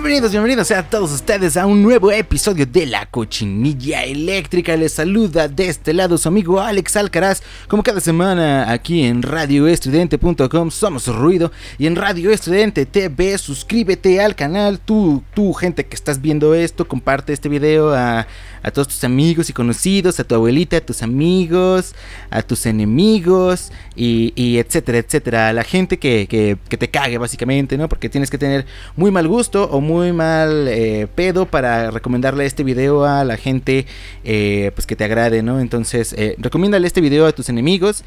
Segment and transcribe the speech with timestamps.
[0.00, 4.76] Bienvenidos, bienvenidos a todos ustedes a un nuevo episodio de La Cochinilla Eléctrica.
[4.76, 7.42] Les saluda de este lado su amigo Alex Alcaraz.
[7.66, 14.36] Como cada semana aquí en radioestudente.com somos ruido y en Radio Estudiante TV suscríbete al
[14.36, 14.78] canal.
[14.78, 18.28] Tú, tú gente que estás viendo esto, comparte este video a,
[18.62, 21.94] a todos tus amigos y conocidos, a tu abuelita, a tus amigos,
[22.30, 25.48] a tus enemigos y, etcétera, etcétera.
[25.48, 27.88] A la gente que, que, que te cague básicamente, ¿no?
[27.88, 33.04] Porque tienes que tener muy mal gusto muy mal eh, pedo para recomendarle este video
[33.04, 33.86] a la gente
[34.24, 35.60] eh, pues que te agrade, ¿no?
[35.60, 38.04] Entonces, eh, recomiéndale este video a tus enemigos.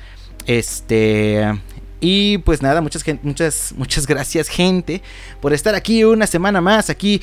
[0.47, 1.45] Este.
[2.02, 5.02] Y pues nada, muchas, muchas, muchas gracias gente
[5.39, 7.21] por estar aquí una semana más, aquí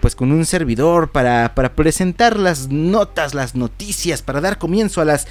[0.00, 5.04] pues con un servidor para, para, presentar las notas, las noticias, para dar comienzo a
[5.04, 5.26] las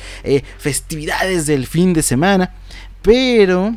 [0.58, 2.54] festividades del fin de semana.
[3.02, 3.74] Pero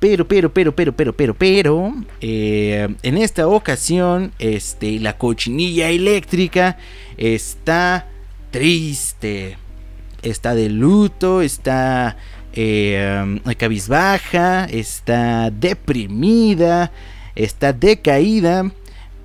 [0.00, 6.78] pero, pero, pero, pero, pero, pero, pero, eh, en esta ocasión, este, la cochinilla eléctrica
[7.18, 8.08] está
[8.50, 9.58] triste,
[10.22, 12.16] está de luto, está
[12.54, 16.92] eh, cabizbaja, está deprimida,
[17.34, 18.70] está decaída.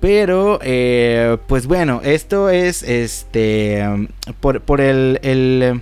[0.00, 3.82] Pero, eh, pues bueno, esto es este
[4.40, 5.80] por, por el, el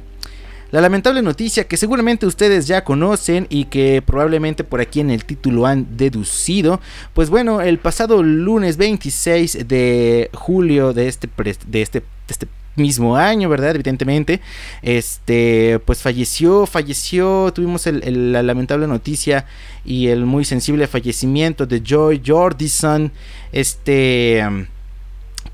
[0.75, 5.25] la lamentable noticia que seguramente ustedes ya conocen y que probablemente por aquí en el
[5.25, 6.81] título han deducido,
[7.13, 13.17] pues bueno, el pasado lunes 26 de julio de este, de este, de este mismo
[13.17, 13.75] año, ¿verdad?
[13.75, 14.41] Evidentemente,
[14.83, 19.47] este, pues falleció, falleció, tuvimos la lamentable noticia
[19.85, 23.13] y el muy sensible fallecimiento de Joy Jordison,
[23.53, 24.67] este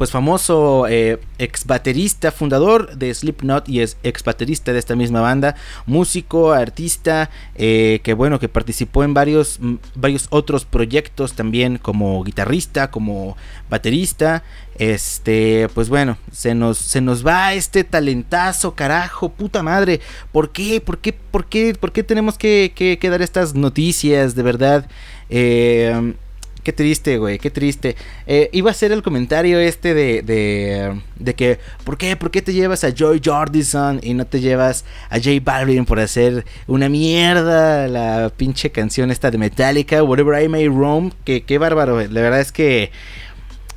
[0.01, 5.21] pues famoso eh, ex baterista, fundador de Slipknot y es ex baterista de esta misma
[5.21, 9.61] banda, músico, artista, eh, que bueno, que participó en varios,
[9.95, 13.37] varios otros proyectos también como guitarrista, como
[13.69, 14.43] baterista.
[14.77, 20.01] Este, pues bueno, se nos, se nos va este talentazo, carajo, puta madre.
[20.33, 20.81] ¿Por qué?
[20.81, 21.13] ¿Por qué?
[21.13, 21.77] ¿Por qué?
[21.79, 24.35] ¿Por qué tenemos que, que, que dar estas noticias?
[24.35, 24.89] De verdad.
[25.29, 26.15] Eh,
[26.63, 27.97] Qué triste, güey, qué triste.
[28.27, 32.17] Eh, iba a ser el comentario este de, de, de, que, ¿por qué?
[32.17, 36.01] ¿Por qué te llevas a Joy Jordison y no te llevas a J Balvin por
[36.01, 41.13] hacer una mierda la pinche canción esta de Metallica, Whatever I May Roam?
[41.25, 42.91] Que, qué bárbaro, la verdad es que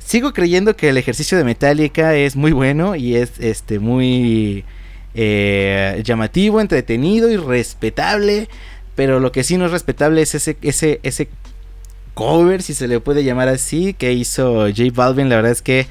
[0.04, 4.64] sigo creyendo que el ejercicio de Metallica es muy bueno y es este muy
[5.14, 8.48] eh, llamativo, entretenido y respetable.
[8.94, 11.28] Pero lo que sí no es respetable es ese, ese
[12.14, 15.28] cover, si se le puede llamar así, que hizo J Balvin.
[15.28, 15.86] La verdad es que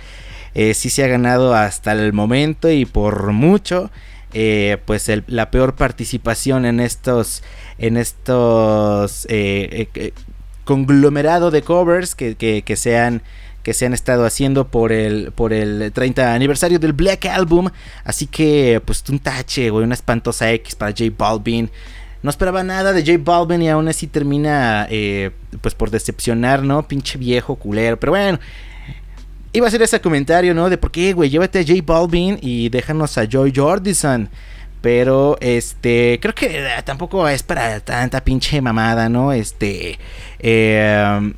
[0.56, 3.92] eh, sí se ha ganado hasta el momento y por mucho.
[4.36, 7.44] Eh, pues la peor participación en estos
[7.78, 10.12] en estos eh,
[10.66, 13.22] conglomerado de covers que, que, que, se han
[13.62, 17.70] que se han estado haciendo por el por el 30 aniversario del Black Album
[18.06, 21.70] así que pues un tache güey una espantosa X para J Balvin
[22.24, 26.88] no esperaba nada de J Balvin y aún así termina eh, pues por decepcionar, ¿no?
[26.88, 28.00] Pinche viejo culero.
[28.00, 28.40] Pero bueno,
[29.52, 30.70] iba a hacer ese comentario, ¿no?
[30.70, 34.30] De por qué, güey, llévate a J Balvin y déjanos a Joy Jordison.
[34.82, 39.34] Pero, este, creo que eh, tampoco es para tanta pinche mamada, ¿no?
[39.34, 40.00] Este,
[40.40, 41.34] eh,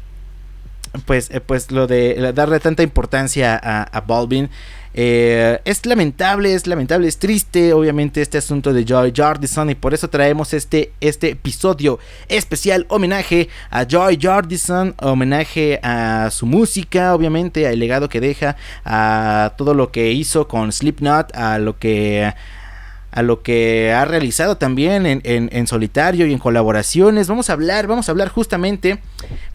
[1.05, 4.49] pues, pues lo de darle tanta importancia a, a Balvin.
[4.97, 9.69] Eh, es lamentable, es lamentable, es triste, obviamente, este asunto de Joy Jordison.
[9.69, 11.99] Y por eso traemos este, este episodio
[12.29, 18.55] especial homenaje a Joy Jordison, homenaje a su música, obviamente, al legado que deja,
[18.85, 22.33] a todo lo que hizo con Slipknot, a lo que
[23.11, 27.29] a lo que ha realizado también en, en, solitario y en colaboraciones.
[27.29, 28.99] Vamos a hablar, vamos a hablar justamente.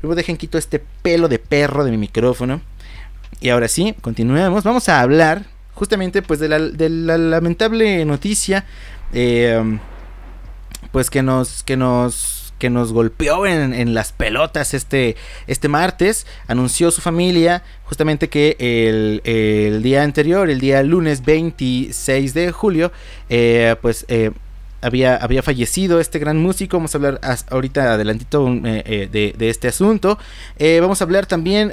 [0.00, 2.62] Luego dejen quito este pelo de perro de mi micrófono.
[3.40, 4.64] Y ahora sí, continuemos.
[4.64, 5.44] Vamos a hablar
[5.80, 8.66] justamente pues de la, lamentable noticia.
[9.14, 9.78] Eh,
[10.92, 15.16] pues que nos, que nos que nos golpeó en, las pelotas este,
[15.46, 16.26] este martes.
[16.46, 22.92] Anunció su familia justamente que el, día anterior, el día lunes 26 de julio,
[23.30, 24.04] eh, pues...
[24.08, 24.30] Eh,
[24.82, 26.78] había, había fallecido este gran músico.
[26.78, 30.18] Vamos a hablar ahorita adelantito de, de, este asunto.
[30.80, 31.70] vamos a hablar también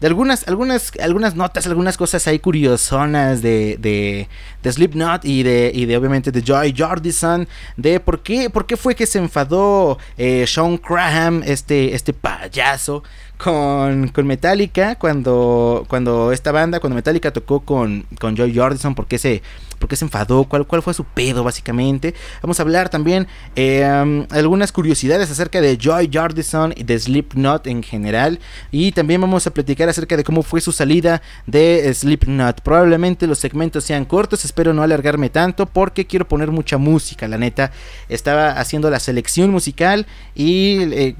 [0.00, 4.28] de algunas, algunas, algunas notas, algunas cosas ahí curiosonas de, de,
[4.62, 8.76] de Slipknot y de, y de obviamente de Joy Jordison, de por qué, por qué
[8.76, 13.02] fue que se enfadó eh, Sean Graham, este, este payaso,
[13.38, 19.06] con, con Metallica cuando, cuando esta banda, cuando Metallica tocó con, con Joy Jordison, por
[19.06, 19.42] qué se
[19.78, 22.14] por qué se enfadó, cuál, cuál fue su pedo básicamente.
[22.42, 23.26] Vamos a hablar también
[23.56, 28.40] eh, algunas curiosidades acerca de Joy Jordison y de Slipknot en general.
[28.70, 32.60] Y también vamos a platicar acerca de cómo fue su salida de Slipknot.
[32.62, 37.38] Probablemente los segmentos sean cortos, espero no alargarme tanto porque quiero poner mucha música, la
[37.38, 37.70] neta.
[38.08, 40.78] Estaba haciendo la selección musical y...
[40.92, 41.16] Eh,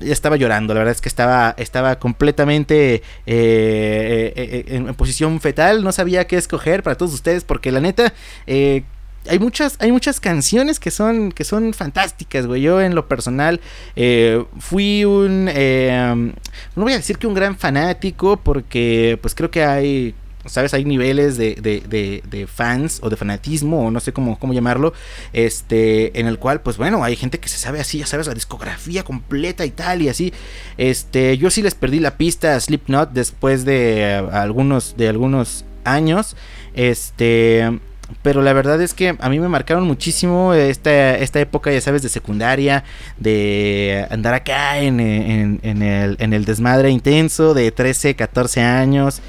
[0.00, 6.26] estaba llorando, la verdad es que estaba, estaba completamente eh, en, posición fetal, no sabía
[6.26, 8.12] qué escoger para todos ustedes porque la neta...
[8.46, 8.84] Eh,
[9.28, 12.62] hay muchas, hay muchas canciones que son, que son fantásticas, güey.
[12.62, 13.60] Yo en lo personal
[13.96, 19.64] eh, fui un, no voy a decir que un gran fanático, porque pues creo que
[19.64, 20.14] hay
[20.48, 20.74] ¿sabes?
[20.74, 24.92] Hay niveles de, de, de, fans o de fanatismo, o no sé cómo, cómo llamarlo,
[25.32, 28.34] este, en el cual, pues bueno, hay gente que se sabe así, ya sabes, la
[28.34, 30.32] discografía completa y tal, y así.
[30.78, 36.36] Este, yo sí les perdí la pista a Slipknot después de algunos, de algunos años,
[36.74, 37.80] este...
[38.22, 42.02] Pero la verdad es que a mí me marcaron muchísimo esta, esta época, ya sabes,
[42.02, 42.84] de secundaria,
[43.18, 49.22] de andar acá en, en, el, en el desmadre intenso de 13, 14 años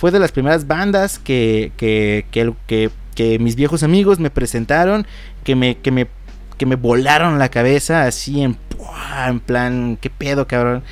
[0.00, 5.06] fue de las primeras bandas que, que, que, mis viejos amigos me presentaron,
[5.44, 6.06] que me, que me,
[6.56, 8.56] que me volaron la cabeza así en,
[9.28, 10.82] en plan, qué pedo, cabrón.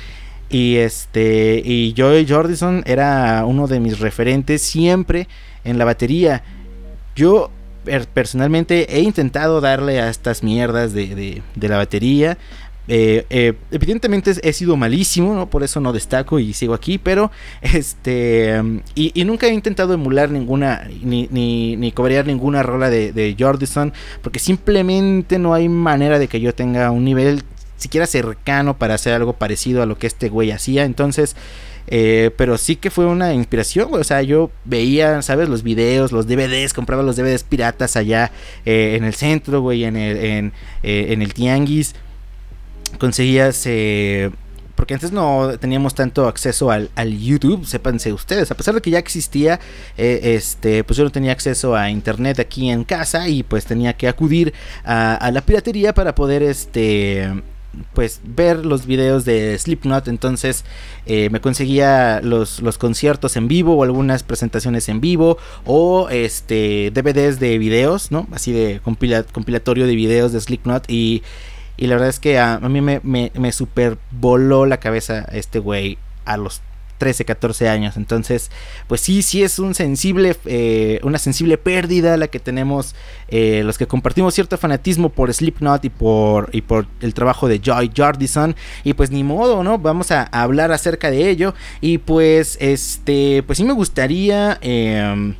[0.51, 5.27] Y este, y Joey Jordison era uno de mis referentes siempre
[5.63, 6.43] en la batería.
[7.15, 7.49] Yo
[8.13, 12.37] personalmente he intentado darle a estas mierdas de, de, de la batería.
[12.91, 15.47] Eh, eh, evidentemente he sido malísimo, ¿no?
[15.47, 17.31] Por eso no destaco y sigo aquí, pero
[17.61, 18.81] este...
[18.95, 23.93] Y, nunca he intentado emular ninguna, ni, ni, ni cobrar ninguna rola de, Jordison,
[24.23, 27.43] porque simplemente no hay manera de que yo tenga un nivel
[27.77, 31.35] siquiera cercano para hacer algo parecido a lo que este güey hacía, entonces...
[31.91, 35.49] Eh, pero sí que fue una inspiración, O sea, yo veía, ¿sabes?
[35.49, 38.31] Los videos, los DVDs, compraba los DVDs piratas allá
[38.63, 40.53] en el centro, güey, en en,
[40.83, 41.95] en el Tianguis
[42.97, 43.63] conseguías...
[43.65, 44.31] Eh,
[44.79, 46.89] porque antes no teníamos tanto acceso al,
[47.19, 49.59] YouTube, sépanse ustedes, a pesar de que ya existía,
[49.97, 53.91] eh, este, pues yo no tenía acceso a internet aquí en casa y pues tenía
[53.97, 54.53] que acudir
[54.85, 57.29] a, la piratería para poder, este,
[57.93, 60.63] pues ver los videos de Slipknot, entonces
[61.05, 66.89] eh, me conseguía los, los conciertos en vivo o algunas presentaciones en vivo o este
[66.93, 68.29] DVDs de videos, ¿no?
[68.31, 71.21] Así de compilatorio de videos de Slipknot y
[71.79, 75.59] y la verdad es que a, mí me, me, me super voló la cabeza este
[75.59, 76.61] güey a los
[76.99, 77.97] 13, 14 años.
[77.97, 78.51] Entonces,
[78.87, 82.95] pues sí, sí es un sensible, eh, una sensible pérdida la que tenemos
[83.29, 87.59] eh, los que compartimos cierto fanatismo por Slipknot y por, y por el trabajo de
[87.59, 88.55] Joy Jordison.
[88.83, 89.79] Y pues ni modo, ¿no?
[89.79, 91.55] Vamos a, hablar acerca de ello.
[91.81, 94.59] Y pues, este, pues sí me gustaría...
[94.61, 95.33] Eh,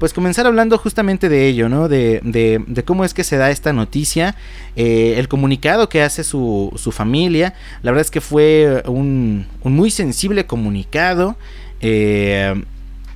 [0.00, 1.86] pues comenzar hablando justamente de ello, ¿no?
[1.86, 4.34] De, de, cómo es que se da esta noticia,
[4.74, 7.52] eh, el comunicado que hace su, familia,
[7.82, 11.36] la verdad es que fue un, un muy sensible comunicado.
[11.82, 12.64] Eh,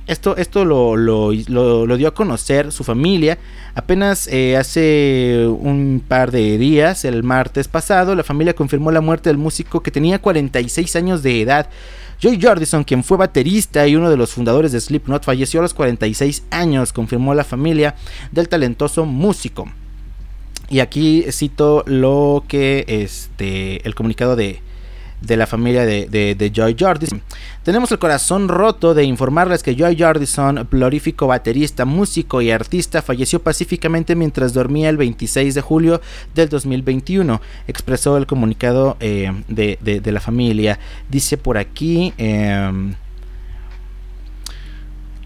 [0.05, 1.31] esto, esto lo,
[1.97, 3.39] dio a conocer su familia
[3.73, 9.29] apenas eh, hace un par de días, el martes pasado, la familia confirmó la muerte
[9.29, 11.67] del músico que tenía 46 años de edad.
[12.25, 15.75] Joy Jordison, quien fue baterista y uno de los fundadores de Slipknot, falleció a los
[15.75, 17.93] 46 años, confirmó la familia
[18.31, 19.69] del talentoso músico.
[20.67, 24.59] Y aquí cito lo que este el comunicado de,
[25.21, 27.21] de la familia de, de, Joy Jordison.
[27.63, 33.41] Tenemos el corazón roto de informarles que Joy Jordison, prolífico baterista, músico y artista, falleció
[33.41, 36.01] pacíficamente mientras dormía el 26 de julio
[36.33, 40.79] del 2021, expresó el comunicado eh, de, de, la familia.
[41.09, 42.13] Dice por aquí...
[42.17, 42.95] Em,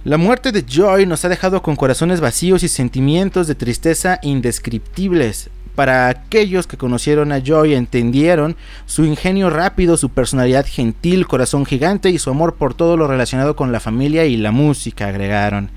[0.06, 5.50] la muerte de Joy nos ha dejado con corazones vacíos y sentimientos de tristeza indescriptibles.
[5.80, 12.10] Para aquellos que conocieron a Joy entendieron su ingenio rápido, su personalidad gentil, corazón gigante
[12.10, 15.70] y su amor por todo lo relacionado con la familia y la música, agregaron.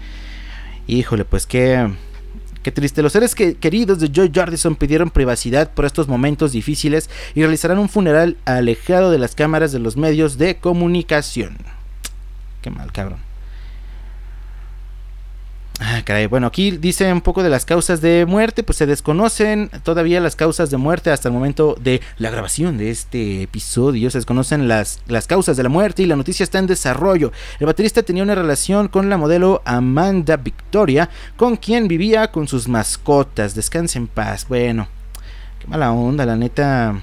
[0.89, 1.89] Híjole, pues qué,
[2.65, 3.01] Qué triste.
[3.01, 7.89] Los seres queridos de Joy Jordison pidieron privacidad por estos momentos difíciles y realizarán un
[7.89, 11.59] funeral alejado de las cámaras de los medios de comunicación.
[12.61, 13.32] Qué mal, cabrón.
[15.85, 16.27] Ah, caray.
[16.27, 18.62] Bueno, aquí dice un poco de las causas de muerte.
[18.62, 22.91] Pues se desconocen todavía las causas de muerte hasta el momento de la grabación de
[22.91, 24.09] este episodio.
[24.09, 27.33] Se desconocen las, las causas de la muerte y la noticia está en desarrollo.
[27.59, 32.69] El baterista tenía una relación con la modelo Amanda Victoria, con quien vivía con sus
[32.69, 33.57] mascotas.
[33.57, 34.47] Descanse en paz.
[34.49, 34.87] Bueno,
[35.59, 37.03] qué mala onda, la neta.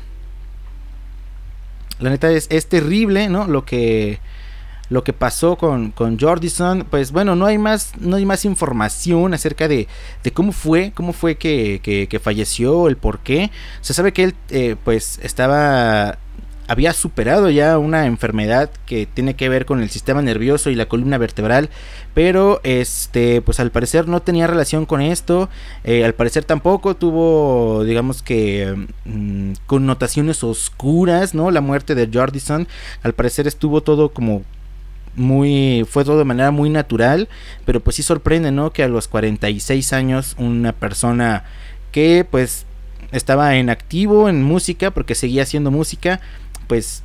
[1.99, 3.45] La neta es, es terrible, ¿no?
[3.45, 4.21] Lo que
[4.89, 9.33] lo que pasó con, con Jordison, pues bueno, no hay más, no hay más información
[9.33, 9.87] acerca de,
[10.23, 13.51] de cómo fue, cómo fue que, que, falleció, el por qué.
[13.81, 16.17] Se sabe que él eh, pues estaba
[16.69, 20.85] había superado ya una enfermedad que tiene que ver con el sistema nervioso y la
[20.85, 21.71] columna vertebral,
[22.13, 25.49] pero este, pues al parecer no tenía relación con esto,
[25.83, 31.49] eh, al parecer tampoco tuvo, digamos que, mm, connotaciones oscuras, ¿no?
[31.49, 32.67] La muerte de Jordison,
[33.01, 34.43] al parecer estuvo todo como
[35.15, 37.27] muy fue todo de manera muy natural,
[37.65, 38.71] pero pues sí sorprende, ¿no?
[38.71, 41.43] Que a los 46 años una persona
[41.91, 42.65] que pues
[43.11, 46.19] estaba en activo en música porque seguía haciendo música,
[46.67, 47.03] pues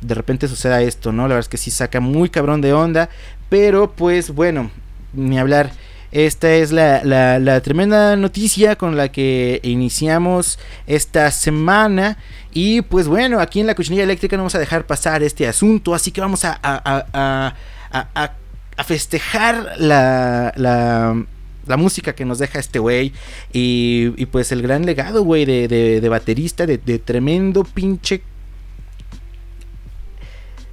[0.00, 1.22] de repente suceda esto, ¿no?
[1.22, 3.08] La verdad es que sí saca muy cabrón de onda,
[3.48, 4.70] pero pues bueno,
[5.12, 5.72] ni hablar.
[6.12, 12.18] Esta es la, la, tremenda noticia con la que iniciamos esta semana.
[12.52, 15.94] Y pues bueno, aquí en la cochinilla eléctrica no vamos a dejar pasar este asunto.
[15.94, 17.54] Así que vamos a, a,
[17.94, 18.32] a,
[18.76, 21.24] a festejar la, la,
[21.66, 23.12] la, música que nos deja este güey.
[23.50, 28.22] Y, y, pues el gran legado, güey, de, de, baterista, de, de tremendo pinche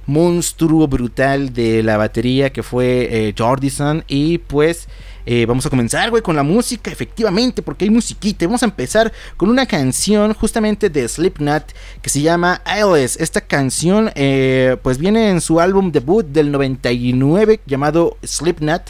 [0.06, 4.04] monstruo brutal de la batería que fue eh, Jordison.
[4.08, 4.88] Y pues
[5.26, 8.46] eh, vamos a comenzar, güey, con la música, efectivamente, porque hay musiquita.
[8.46, 13.22] Vamos a empezar con una canción justamente de Slipknot que se llama Alice.
[13.22, 18.82] Esta canción, eh, pues viene en su álbum debut del 99 llamado Slipknot.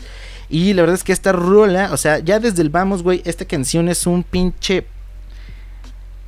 [0.48, 3.44] Y la verdad es que esta rola, o sea, ya desde el vamos, güey, esta
[3.44, 4.86] canción es un pinche.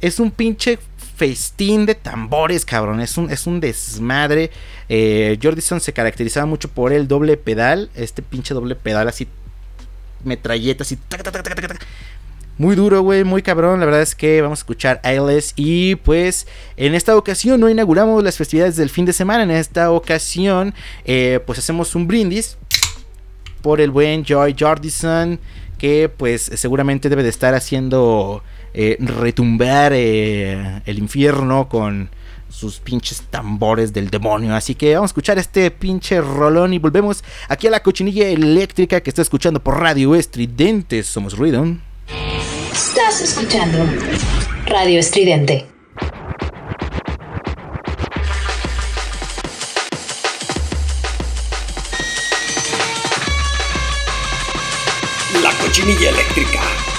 [0.01, 0.79] Es un pinche
[1.23, 3.01] festín de tambores, cabrón.
[3.01, 4.51] Es un, es un desmadre.
[4.89, 7.91] Eh, Jordison se caracterizaba mucho por el doble pedal.
[7.95, 9.29] Este pinche doble pedal así.
[10.25, 10.99] Metralletas y.
[12.59, 13.79] Muy duro, güey, muy cabrón.
[13.79, 15.53] La verdad es que vamos a escuchar Ailes.
[15.55, 19.45] Y pues en esta ocasión no inauguramos las festividades del fin de semana.
[19.45, 20.75] En esta ocasión,
[21.05, 22.59] eh, pues hacemos un brindis
[23.63, 25.39] por el buen Joy Jordison.
[25.79, 28.43] Que pues seguramente debe de estar haciendo
[28.75, 32.11] eh, retumbar eh, el infierno con
[32.49, 34.55] sus pinches tambores del demonio.
[34.55, 39.01] Así que vamos a escuchar este pinche rolón y volvemos aquí a la cochinilla eléctrica
[39.01, 41.03] que está escuchando por Radio Estridente.
[41.03, 41.65] Somos Ruido.
[42.73, 43.79] Estás escuchando
[44.67, 45.67] Radio Estridente.
[55.43, 56.92] La cochinilla eléctrica.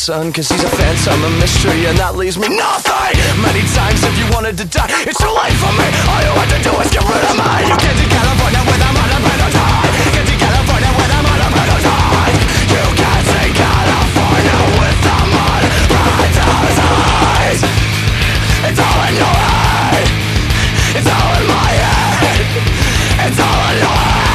[0.00, 3.12] Son Cause he's a phantom, a mystery And that leaves me nothing.
[3.44, 4.88] Many times if you wanted to die?
[5.04, 5.86] It's too late for me.
[6.08, 7.52] All you have to do is get rid of me.
[7.68, 9.60] You get to California with a mother penalty
[10.16, 11.96] Get to California with a mother penalty
[12.72, 15.64] You can't take California with a the mud
[16.80, 17.60] eyes.
[18.72, 20.08] It's all in your head.
[20.96, 22.40] It's all in my head.
[23.28, 24.29] It's all in your head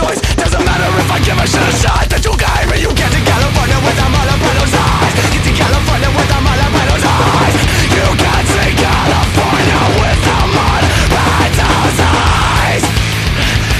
[0.00, 0.20] choice.
[0.36, 2.08] Doesn't matter if I give a shit a shot.
[2.08, 5.14] That you got me, you get to California with a Malapelos eyes.
[5.32, 7.56] Get to California with a Malapelos eyes.
[7.96, 12.84] You can't see California with a Malapelos eyes.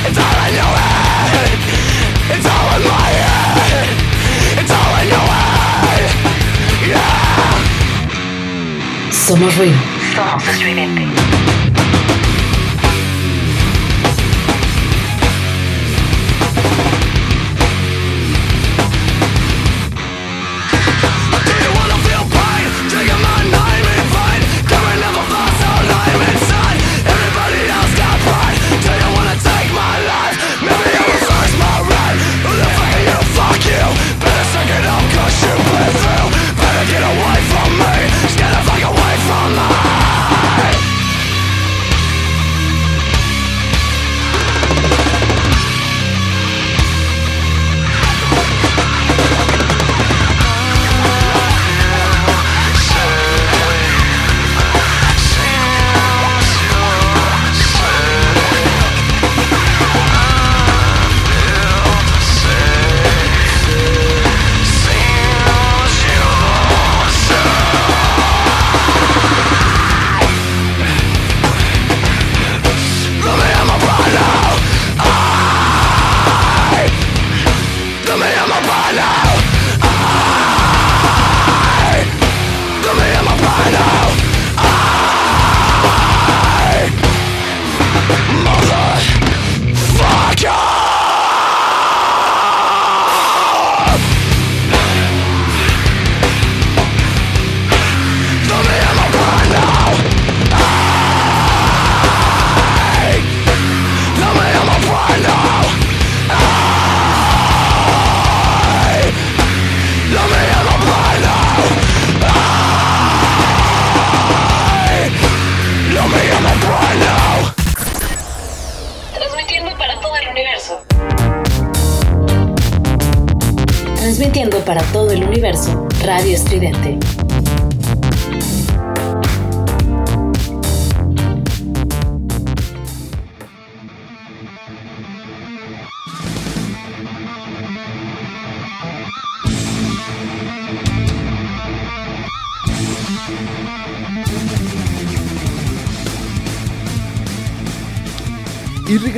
[0.06, 1.50] It's all in your head.
[2.34, 3.88] It's all in my head.
[4.60, 6.04] It's all in your head.
[6.90, 7.20] Yeah.
[9.24, 9.78] Somos ruido.
[10.12, 10.58] Somos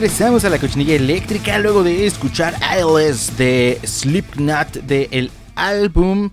[0.02, 6.30] regresamos a la cochinilla eléctrica luego de escuchar ILS de Slipknot del álbum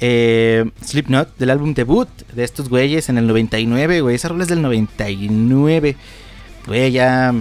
[0.00, 4.16] eh, Slipknot, del álbum debut de estos güeyes en el 99, güey.
[4.16, 5.94] Esa rola es del 99.
[6.66, 7.32] Güey, ya,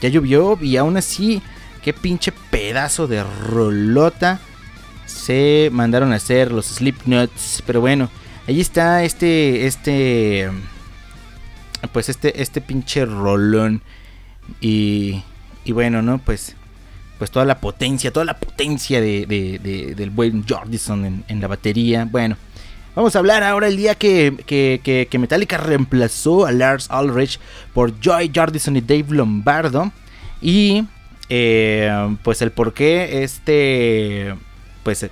[0.00, 1.42] ya llovió y aún así,
[1.82, 4.38] qué pinche pedazo de rolota
[5.06, 7.64] se mandaron a hacer los Slipknots.
[7.66, 8.10] Pero bueno,
[8.46, 10.48] ahí está este, este,
[11.92, 13.82] pues este, este pinche rolón.
[14.60, 15.22] Y,
[15.66, 16.18] bueno, ¿no?
[16.18, 16.56] Pues,
[17.18, 22.08] pues toda la potencia, toda la potencia de, del buen Jordison en, la batería.
[22.10, 22.36] Bueno,
[22.94, 27.38] vamos a hablar ahora el día que, que, Metallica reemplazó a Lars Ulrich
[27.74, 29.92] por Joy Jordison y Dave Lombardo.
[30.40, 30.86] Y
[31.28, 34.34] eh, pues el por qué este,
[34.82, 35.06] pues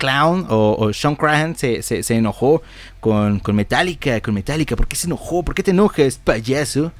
[0.00, 2.62] Clown o, Sean Crahan se, se, enojó
[3.00, 4.74] con, con Metallica, con Metallica.
[4.74, 5.44] ¿Por qué se enojó?
[5.44, 6.90] ¿Por qué te enojas, payaso?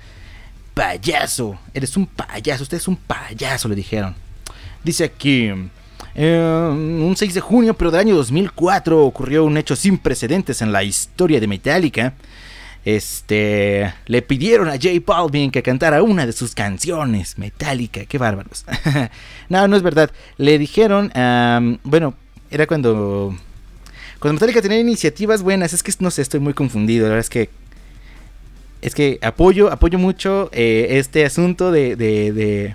[0.74, 4.14] Payaso, eres un payaso, usted es un payaso, le dijeron.
[4.82, 5.50] Dice aquí,
[6.14, 10.72] eh, un 6 de junio, pero del año 2004, ocurrió un hecho sin precedentes en
[10.72, 12.14] la historia de Metallica.
[12.84, 18.64] Este, le pidieron a J Balvin que cantara una de sus canciones, Metallica, qué bárbaros.
[19.48, 20.10] no, no es verdad.
[20.38, 21.12] Le dijeron,
[21.84, 22.14] bueno,
[22.50, 23.36] era cuando
[24.20, 27.04] cuando Metallica tenía iniciativas buenas, es que no sé, estoy muy confundido.
[27.04, 27.48] La verdad es que
[28.82, 32.74] es que apoyo, apoyo mucho eh, este asunto de, de,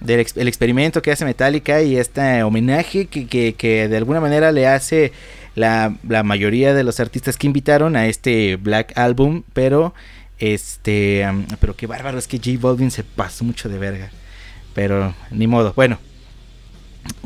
[0.00, 5.12] del el experimento que hace Metallica y este homenaje que, de alguna manera le hace
[5.54, 9.94] la, la, mayoría de los artistas que invitaron a este Black Album, pero
[10.38, 11.26] este,
[11.60, 14.10] pero qué bárbaro es que J Balvin se pasó mucho de verga,
[14.74, 15.98] pero ni modo, bueno.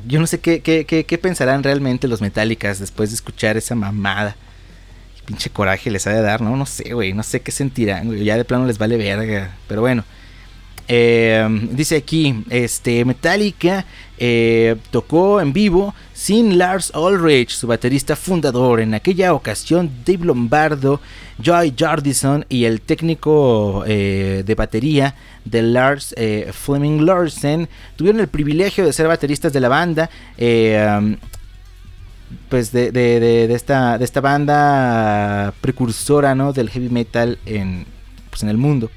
[0.07, 3.75] Yo no sé qué, qué, qué, qué pensarán realmente los Metallicas después de escuchar esa
[3.75, 4.37] mamada
[5.25, 6.57] pinche coraje les ha de dar, ¿no?
[6.57, 8.25] No sé, güey, no sé qué sentirán, güey.
[8.25, 9.55] Ya de plano les vale verga.
[9.69, 10.05] Pero bueno.
[10.89, 13.87] Eh, dice aquí, este Metallica
[14.19, 18.81] eh, tocó en vivo sin Lars Ulrich, su baterista fundador.
[18.81, 21.01] En aquella ocasión, Dave Lombardo,
[21.43, 26.15] Joy Jordison y el técnico eh, de batería de Lars
[26.53, 30.11] Fleming Larsen tuvieron el privilegio de ser bateristas de la banda
[32.49, 36.53] pues de, de, de, esta, de esta banda precursora ¿no?
[36.53, 37.87] del heavy metal en,
[38.31, 38.91] pues en el mundo.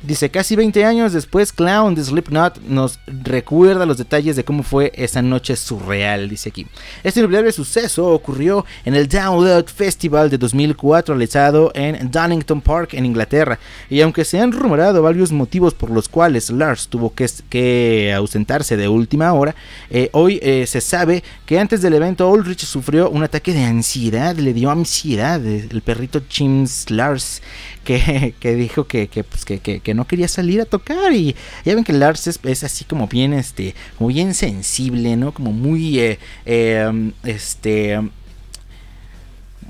[0.00, 4.92] Dice, casi 20 años después, Clown de Slipknot nos recuerda los detalles de cómo fue
[4.94, 6.68] esa noche surreal, dice aquí.
[7.02, 13.06] Este inolvidable suceso ocurrió en el Download Festival de 2004 realizado en Donington Park, en
[13.06, 13.58] Inglaterra.
[13.90, 18.86] Y aunque se han rumorado varios motivos por los cuales Lars tuvo que, ausentarse de
[18.86, 19.56] última hora,
[19.90, 24.36] eh, hoy eh, se sabe que antes del evento Ulrich sufrió un ataque de ansiedad,
[24.36, 27.42] le dio ansiedad el perrito Chims Lars,
[28.40, 31.12] que, dijo que, pues, que, que, no quería salir a tocar.
[31.12, 35.32] Y ya ven que Lars es, así como bien, este, como bien sensible, ¿no?
[35.32, 37.98] Como muy, eh, em, este,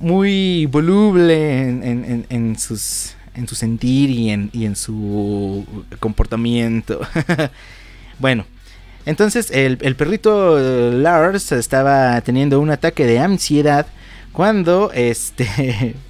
[0.00, 5.64] muy voluble en, en, sus en su sentir y en, y en su
[6.00, 7.00] comportamiento.
[8.18, 8.46] bueno,
[9.06, 13.86] entonces el, el, perrito Lars estaba teniendo un ataque de ansiedad
[14.32, 15.94] cuando este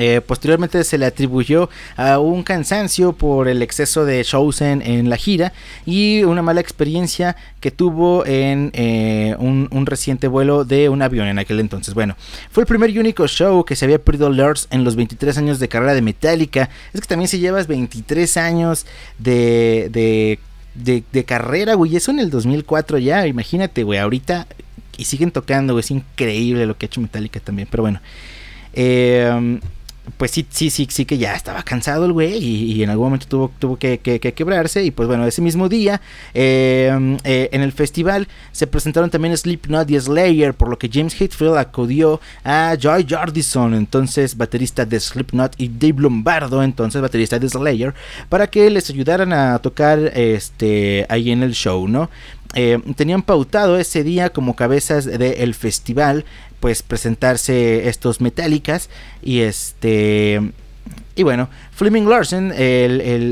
[0.00, 5.16] Eh, posteriormente se le atribuyó a un cansancio por el exceso de shows en, la
[5.16, 5.52] gira
[5.86, 11.40] y una mala experiencia que tuvo en eh, un, reciente vuelo de un avión en
[11.40, 11.94] aquel entonces.
[11.94, 12.16] Bueno,
[12.52, 15.58] fue el primer y único show que se había perdido Lurs en los 23 años
[15.58, 16.70] de carrera de Metallica.
[16.92, 18.86] Es que también si llevas 23 años
[19.18, 21.96] de, de, de, carrera, güey.
[21.96, 23.98] Eso en el 2004 ya, imagínate, güey.
[23.98, 24.46] Ahorita
[24.96, 25.80] y siguen tocando, güey.
[25.80, 27.66] Es increíble lo que ha hecho Metallica también.
[27.68, 28.00] Pero bueno.
[28.74, 29.58] Eh,
[30.16, 33.26] pues sí, sí, sí, sí que ya estaba cansado el güey y, en algún momento
[33.26, 36.00] tuvo, tuvo que, quebrarse y pues bueno, ese mismo día
[36.34, 41.20] em, eh, en el festival se presentaron también Slipknot y Slayer, por lo que James
[41.20, 47.48] Hetfield acudió a Joy Jordison, entonces baterista de Slipknot y Dave Lombardo, entonces baterista de
[47.48, 47.94] Slayer,
[48.28, 52.10] para que les ayudaran a tocar este ahí en el show, ¿no?
[52.54, 56.24] Eh, tenían pautado ese día como cabezas del festival
[56.60, 58.90] pues presentarse estos metálicas
[59.22, 60.52] y este
[61.18, 62.54] y bueno, Fleming Larsen,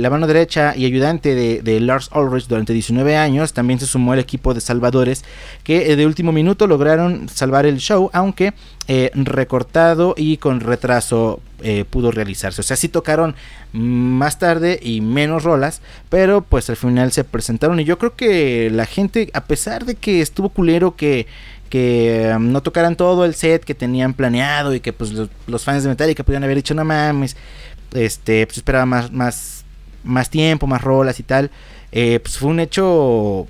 [0.02, 4.18] la mano derecha y ayudante de, Lars Ulrich durante 19 años, también se sumó al
[4.18, 5.24] equipo de salvadores
[5.62, 8.54] que eh, de último minuto lograron salvar el show, aunque
[8.88, 12.60] eh, recortado y con retraso eh, pudo realizarse.
[12.60, 13.36] O sea, sí tocaron
[13.72, 18.68] más tarde y menos rolas, pero pues al final se presentaron y yo creo que
[18.72, 21.28] la gente, a pesar de que estuvo culero que
[21.68, 25.82] que um, no tocaran todo el set que tenían planeado y que pues los, fans
[25.82, 27.36] de Metallica pudieran haber dicho no mames,
[27.92, 29.64] este, pues esperaba más, más,
[30.04, 31.50] más tiempo, más rolas y tal.
[31.92, 33.46] Eh, pues fue un hecho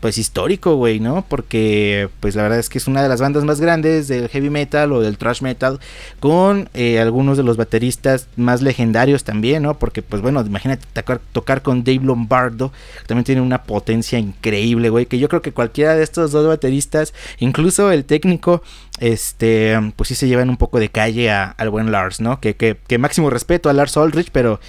[0.00, 1.24] pues histórico, güey, ¿no?
[1.28, 4.50] Porque pues la verdad es que es una de las bandas más grandes del heavy
[4.50, 5.80] metal o del thrash metal
[6.20, 9.78] con eh, algunos de los bateristas más legendarios también, ¿no?
[9.78, 10.86] Porque pues bueno, imagínate
[11.32, 12.72] tocar, con Dave Lombardo,
[13.06, 17.12] también tiene una potencia increíble, güey, que yo creo que cualquiera de estos dos bateristas,
[17.38, 18.62] incluso el técnico,
[19.00, 22.40] este, pues sí se llevan un poco de calle al buen Lars, ¿no?
[22.40, 24.60] Que, que, que máximo respeto a Lars Ulrich, pero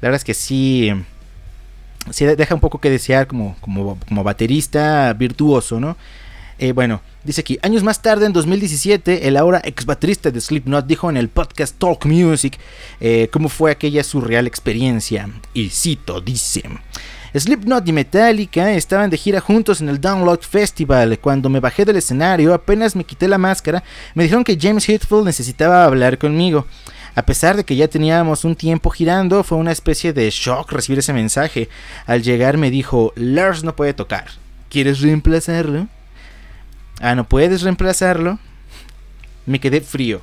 [0.00, 0.92] la verdad es que sí
[2.12, 5.96] sí deja un poco que desear como, como, como baterista virtuoso, ¿no?
[6.58, 10.86] Eh, bueno, dice aquí, años más tarde, en 2017, el ahora ex baterista de Slipknot
[10.86, 12.58] dijo en el podcast Talk Music
[13.00, 15.28] eh, cómo fue aquella surreal experiencia.
[15.54, 16.64] Y cito, dice...
[17.34, 21.18] Slipknot y Metallica estaban de gira juntos en el Download Festival.
[21.18, 25.26] Cuando me bajé del escenario, apenas me quité la máscara, me dijeron que James Hetfield
[25.26, 26.66] necesitaba hablar conmigo.
[27.18, 31.00] A pesar de que ya teníamos un tiempo girando, fue una especie de shock recibir
[31.00, 31.68] ese mensaje.
[32.06, 34.26] Al llegar me dijo, Lars no puede tocar.
[34.70, 35.88] ¿Quieres reemplazarlo?
[37.00, 38.38] Ah, ¿no puedes reemplazarlo?
[39.46, 40.20] Me quedé frío.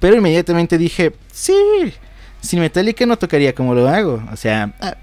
[0.00, 1.94] Pero inmediatamente dije, sí,
[2.42, 4.22] sin Metallica no tocaría como lo hago.
[4.30, 4.98] O sea, ah,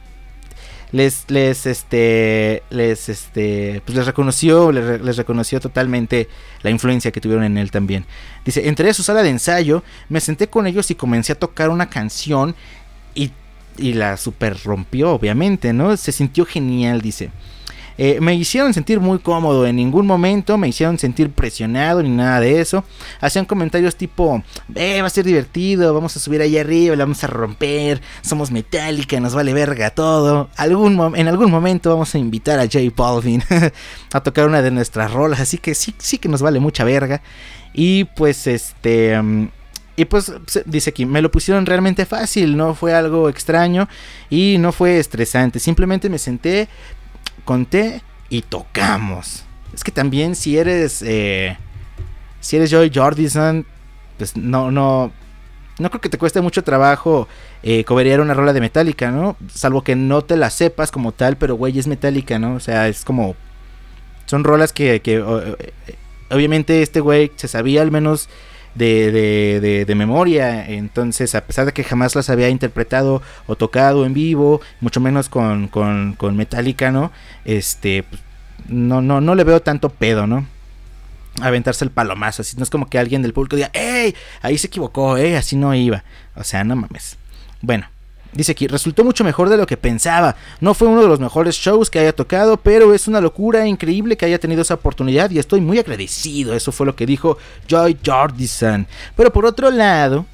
[0.96, 6.30] les, les, este, les, este, pues les reconoció, les, reconoció totalmente
[6.64, 8.06] la influencia que tuvieron en él también.
[8.46, 11.70] Dice, entré a su sala de ensayo, me senté con ellos y comencé a tocar
[11.70, 12.56] una canción
[13.14, 13.32] y,
[13.78, 15.98] y la super rompió, obviamente, ¿no?
[15.98, 17.30] Se sintió genial, dice.
[17.98, 22.40] Eh, me hicieron sentir muy cómodo, en ningún momento me hicieron sentir presionado ni nada
[22.40, 22.84] de eso.
[23.22, 24.44] Hacían comentarios tipo,
[24.76, 28.52] eh, va a ser divertido, vamos a subir allá arriba, la vamos a romper, somos
[28.52, 30.50] metálica, nos vale verga todo.
[30.58, 33.44] Algún en algún momento vamos a invitar a Jay Balvin
[34.14, 37.22] a tocar una de nuestras rolas, así que sí, sí que nos vale mucha verga.
[37.74, 39.22] Y pues este...
[39.22, 39.50] Mm,
[39.98, 40.32] y pues
[40.66, 43.88] dice aquí, me lo pusieron realmente fácil, no fue algo extraño
[44.30, 45.60] y no fue estresante.
[45.60, 46.68] Simplemente me senté,
[47.46, 49.46] conté y tocamos.
[49.74, 51.58] Es que también si eres eh,
[52.42, 53.66] si eres Joy Jordison,
[54.18, 55.12] pues no no
[55.78, 57.28] no creo que te cueste mucho trabajo
[57.64, 59.36] eh, una rola de Metallica, ¿no?
[59.54, 62.56] Salvo que no te la sepas como tal, pero güey es Metallica, ¿no?
[62.56, 63.36] O sea, es como
[64.26, 65.22] son rolas que, que
[66.32, 68.30] obviamente este güey se sabía al menos
[68.76, 70.68] de, de, memoria.
[70.68, 75.30] Entonces, a pesar de que jamás las había interpretado o tocado en vivo, mucho menos
[75.30, 77.12] con, con, con Metallica, ¿no?
[77.46, 78.22] Este, pues,
[78.68, 80.46] no, no, no le veo tanto pedo, ¿no?
[81.42, 82.42] aventarse el palomazo.
[82.42, 84.16] Así no es como que alguien del público diga, ¡Ey!
[84.42, 85.36] Ahí se equivocó, ¿eh?
[85.36, 86.04] Así no iba.
[86.36, 87.18] O sea, no mames.
[87.62, 87.88] Bueno.
[88.36, 90.36] Dice aquí, resultó mucho mejor de lo que pensaba.
[90.60, 94.18] No fue uno de los mejores shows que haya tocado, pero es una locura increíble
[94.18, 96.54] que haya tenido esa oportunidad y estoy muy agradecido.
[96.54, 98.88] Eso fue lo que dijo Joy Jordison.
[99.16, 100.26] Pero por otro lado,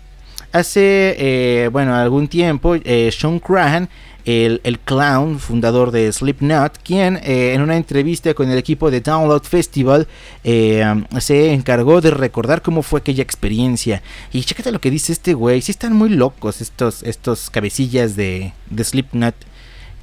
[0.51, 3.89] hace, eh, bueno, algún tiempo, eh, Sean Crahan
[4.25, 9.41] el, clown, fundador de Slipknot, quien eh, en una entrevista con el equipo de Download
[9.43, 10.07] Festival
[10.43, 10.83] eh,
[11.19, 14.01] se encargó de recordar cómo fue aquella experiencia.
[14.31, 18.53] Y chécate lo que dice este güey, sí están muy locos estos, estos cabecillas de,
[18.69, 19.35] de Slipknot,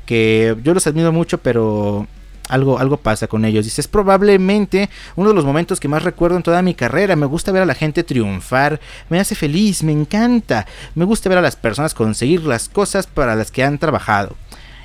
[0.06, 2.06] que yo los admiro mucho, pero
[2.48, 3.64] algo, algo pasa con ellos.
[3.64, 7.16] Dice, es probablemente uno de los momentos que más recuerdo en toda mi carrera.
[7.16, 10.66] Me gusta ver a la gente triunfar, me hace feliz, me encanta.
[10.94, 14.36] Me gusta ver a las personas conseguir las cosas para las que han trabajado.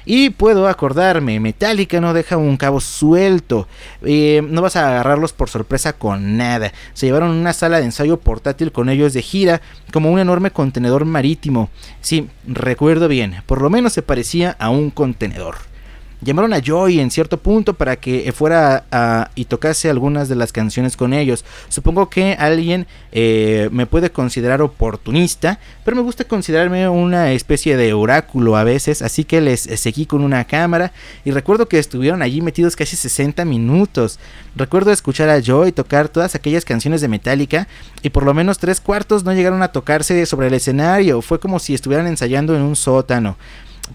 [0.06, 3.68] Y puedo acordarme, Metallica no deja un cabo suelto.
[4.02, 6.74] Eh, no vas a agarrarlos por sorpresa con nada.
[6.94, 9.62] Se llevaron una sala de ensayo portátil con ellos de gira,
[9.94, 11.70] como un enorme contenedor marítimo.
[12.02, 15.73] Sí, recuerdo bien, por lo menos se parecía a un contenedor
[16.24, 20.52] llamaron a Joy en cierto punto para que fuera a, y tocase algunas de las
[20.52, 21.46] canciones con ellos.
[21.70, 27.94] Supongo que alguien eh, me puede considerar oportunista, pero me gusta considerarme una especie de
[27.94, 30.94] oráculo a veces, así que les seguí con una cámara
[31.26, 34.20] y recuerdo que estuvieron allí metidos casi 60 minutos.
[34.56, 37.68] Recuerdo escuchar a Joy tocar todas aquellas canciones de Metallica
[38.02, 41.60] y por lo menos tres cuartos no llegaron a tocarse sobre el escenario, fue como
[41.60, 43.38] si estuvieran ensayando en un sótano,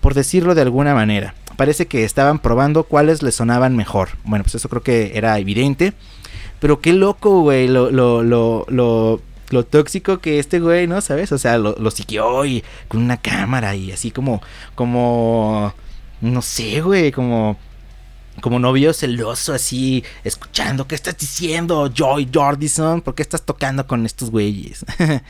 [0.01, 4.11] por decirlo de alguna manera parece que estaban probando cuáles les sonaban mejor.
[4.23, 5.93] Bueno, pues eso creo que era evidente.
[6.61, 9.21] Pero qué loco, güey, lo, lo, lo, lo,
[9.51, 11.01] lo tóxico que este güey, ¿no?
[11.01, 11.33] ¿Sabes?
[11.33, 14.41] O sea, lo, lo siguió y con una cámara y así como,
[14.77, 15.75] como,
[16.21, 17.59] no sé, güey, como
[18.41, 23.01] como novio celoso así, escuchando, ¿qué estás diciendo, Joy Jordison?
[23.01, 24.87] ¿Por qué estás tocando con estos güeyes?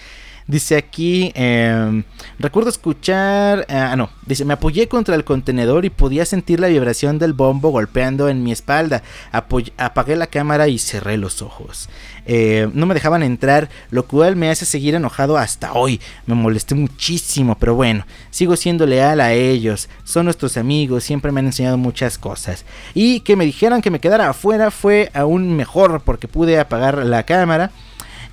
[0.49, 2.05] Dice aquí, em,
[2.39, 7.19] recuerdo escuchar, ah no, dice, me apoyé contra el contenedor y podía sentir la vibración
[7.19, 9.03] del bombo golpeando en mi espalda.
[9.31, 11.91] apagué la cámara y cerré los ojos.
[12.25, 16.01] Eh, no me dejaban entrar, lo cual me hace seguir enojado hasta hoy.
[16.25, 19.91] Me molesté muchísimo, pero bueno, sigo siendo leal a ellos.
[20.05, 22.65] Son nuestros amigos, siempre me han enseñado muchas cosas.
[22.95, 27.25] Y que me dijeran que me quedara afuera fue aún mejor porque pude apagar la
[27.25, 27.71] cámara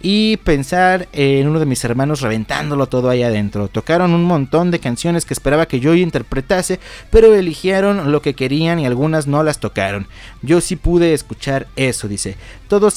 [0.02, 3.68] y pensar en uno de mis hermanos reventándolo todo ahí adentro.
[3.68, 6.80] Tocaron un montón de canciones que esperaba que yo interpretase,
[7.10, 10.08] pero eligieron lo que querían y algunas no las tocaron.
[10.42, 12.38] Yo sí pude escuchar eso, dice.
[12.68, 12.90] Todo,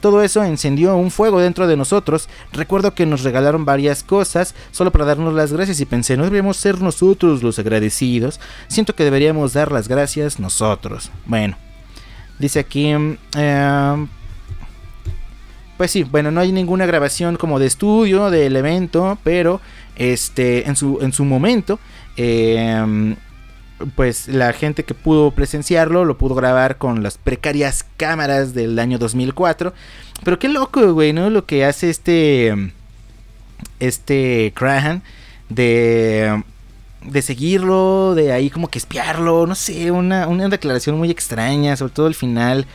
[0.00, 2.28] todo eso encendió un fuego dentro de nosotros.
[2.52, 6.56] Recuerdo que nos regalaron varias cosas solo para darnos las gracias y pensé, no deberíamos
[6.56, 8.40] ser nosotros los agradecidos.
[8.68, 11.10] Siento que deberíamos dar las gracias nosotros.
[11.26, 11.56] Bueno,
[12.38, 12.92] dice aquí...
[13.36, 14.06] Eh,
[15.78, 19.62] pues sí, bueno, no hay ninguna grabación como de estudio del evento, pero
[19.96, 21.78] este, en, su, en su momento,
[22.16, 23.16] em,
[23.96, 28.98] pues la gente que pudo presenciarlo lo pudo grabar con las precarias cámaras del año
[28.98, 29.72] 2004.
[30.24, 31.30] Pero qué loco, güey, ¿no?
[31.30, 32.72] Lo que hace este,
[33.78, 35.02] este Crahan
[35.48, 36.42] de
[37.02, 41.92] de seguirlo, de ahí como que espiarlo, no sé, una, una declaración muy extraña, sobre
[41.92, 42.66] todo el final,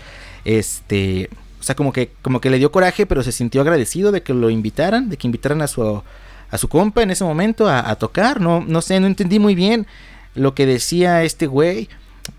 [0.46, 1.30] este,
[1.64, 4.34] o sea, como que, como que le dio coraje, pero se sintió agradecido de que
[4.34, 6.04] lo invitaran, de que invitaran a su,
[6.52, 8.42] a su compa en ese momento a, tocar.
[8.42, 9.88] No, no sé, no entendí muy bien
[10.36, 11.88] lo que decía este güey.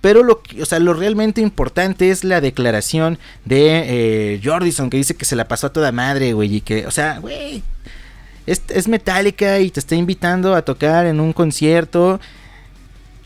[0.02, 5.14] Pero lo, o sea, lo realmente importante es la declaración de eh, Jordison, que dice
[5.14, 6.56] que se la pasó a toda madre, güey.
[6.56, 7.62] Y que, o sea, güey,
[8.44, 12.20] es, es Metallica y te está invitando a tocar en un concierto.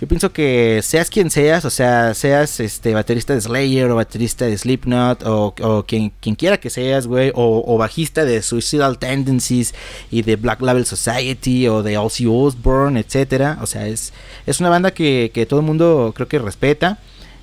[0.00, 4.46] Yo pienso que seas quien seas, o sea, seas este baterista de Slayer o baterista
[4.46, 9.74] de Slipknot o, o quien, quien, quiera que seas, güey, o, bajista de Suicidal Tendencies
[10.12, 13.58] y de Black Label Society o de Ozzy Osbourne, etcétera.
[13.60, 14.12] O sea, es,
[14.46, 17.00] es una banda que, que todo el mundo creo que respeta.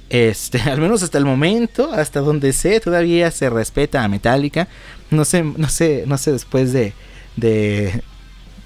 [0.10, 4.70] Este, al menos hasta el momento, hasta donde sé, todavía se respeta a Metallica.
[5.12, 6.94] No sé, no sé, no sé después de,
[7.36, 8.02] de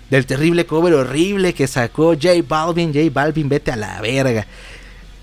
[0.10, 2.94] del terrible cover horrible que sacó J Balvin.
[2.94, 4.46] J Balvin, vete a la verga.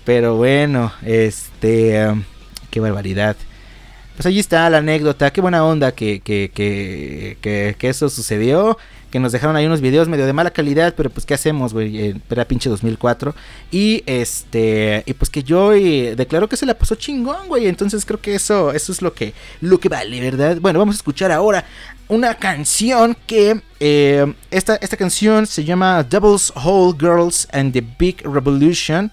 [0.05, 2.07] Pero bueno, este.
[2.07, 2.23] Um,
[2.71, 3.35] qué barbaridad.
[4.15, 5.31] Pues allí está la anécdota.
[5.31, 7.37] Qué buena onda que, que, que,
[7.77, 8.77] que, eso sucedió.
[9.11, 11.99] que nos dejaron ahí unos videos medio de mala calidad, pero pues qué hacemos, güey,
[11.99, 13.35] eh, era pinche 2004.
[13.69, 18.19] Y este, y pues que yo declaró que se la pasó chingón, güey, entonces creo
[18.19, 20.57] que eso, eso es lo que, lo que vale, ¿verdad?
[20.61, 21.65] Bueno, vamos a escuchar ahora
[22.07, 28.21] una canción que eh, esta, esta canción se llama Doubles Whole Girls and the Big
[28.23, 29.11] Revolution.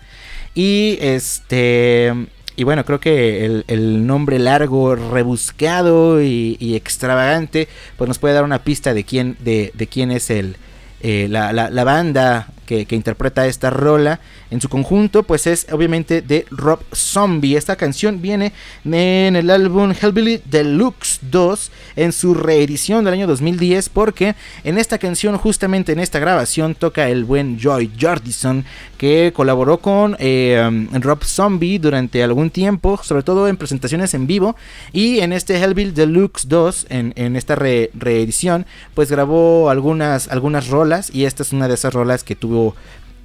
[0.54, 2.12] Y este
[2.56, 8.62] y bueno, creo que el, nombre largo, rebuscado y, extravagante, pues nos puede dar una
[8.62, 10.56] pista de quién, de, de quién es el,
[11.06, 16.46] eh, la, la, banda que, interpreta esta rola en su conjunto, pues es obviamente de
[16.50, 17.56] Rob Zombie.
[17.56, 18.52] Esta canción viene
[18.84, 24.98] en el álbum Hellbilly Deluxe 2 en su reedición del año 2010, porque en esta
[24.98, 28.64] canción, justamente en esta grabación, toca el buen Joy Jordison,
[28.96, 34.56] que colaboró con eh, Rob Zombie durante algún tiempo, sobre todo en presentaciones en vivo,
[34.92, 41.24] y en este Hellbilly Deluxe 2, en, esta reedición, pues grabó algunas, algunas rolas, y
[41.24, 42.74] esta es una de esas rolas que tuvo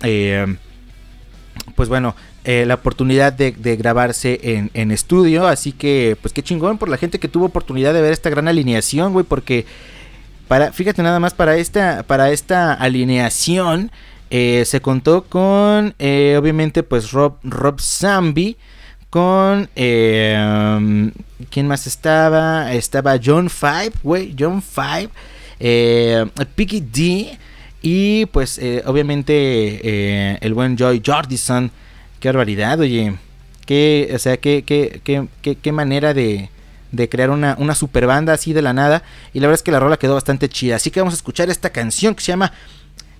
[0.03, 0.57] eh,
[1.75, 5.47] pues bueno, eh, la oportunidad de, grabarse en, estudio.
[5.47, 8.47] Así que, pues qué chingón por la gente que tuvo oportunidad de ver esta gran
[8.47, 9.25] alineación, güey.
[9.25, 9.65] Porque,
[10.47, 13.91] para, fíjate nada más, para esta, para esta alineación
[14.29, 18.57] eh, se contó con, obviamente, pues Rob, Rob Zambi.
[19.09, 21.13] Con, ¿quién
[21.67, 22.71] más estaba?
[22.73, 25.09] Estaba John Five, güey, John Five.
[26.55, 27.39] Piggy D.
[27.81, 31.71] Y pues eh, obviamente eh, el buen Joy Jordison.
[32.19, 33.15] Qué barbaridad, oye.
[33.65, 36.49] Qué, o sea, qué, qué, qué, qué manera de,
[36.91, 39.03] de crear una, una super banda así de la nada.
[39.33, 40.75] Y la verdad es que la rola quedó bastante chida.
[40.75, 42.51] Así que vamos a escuchar esta canción que se llama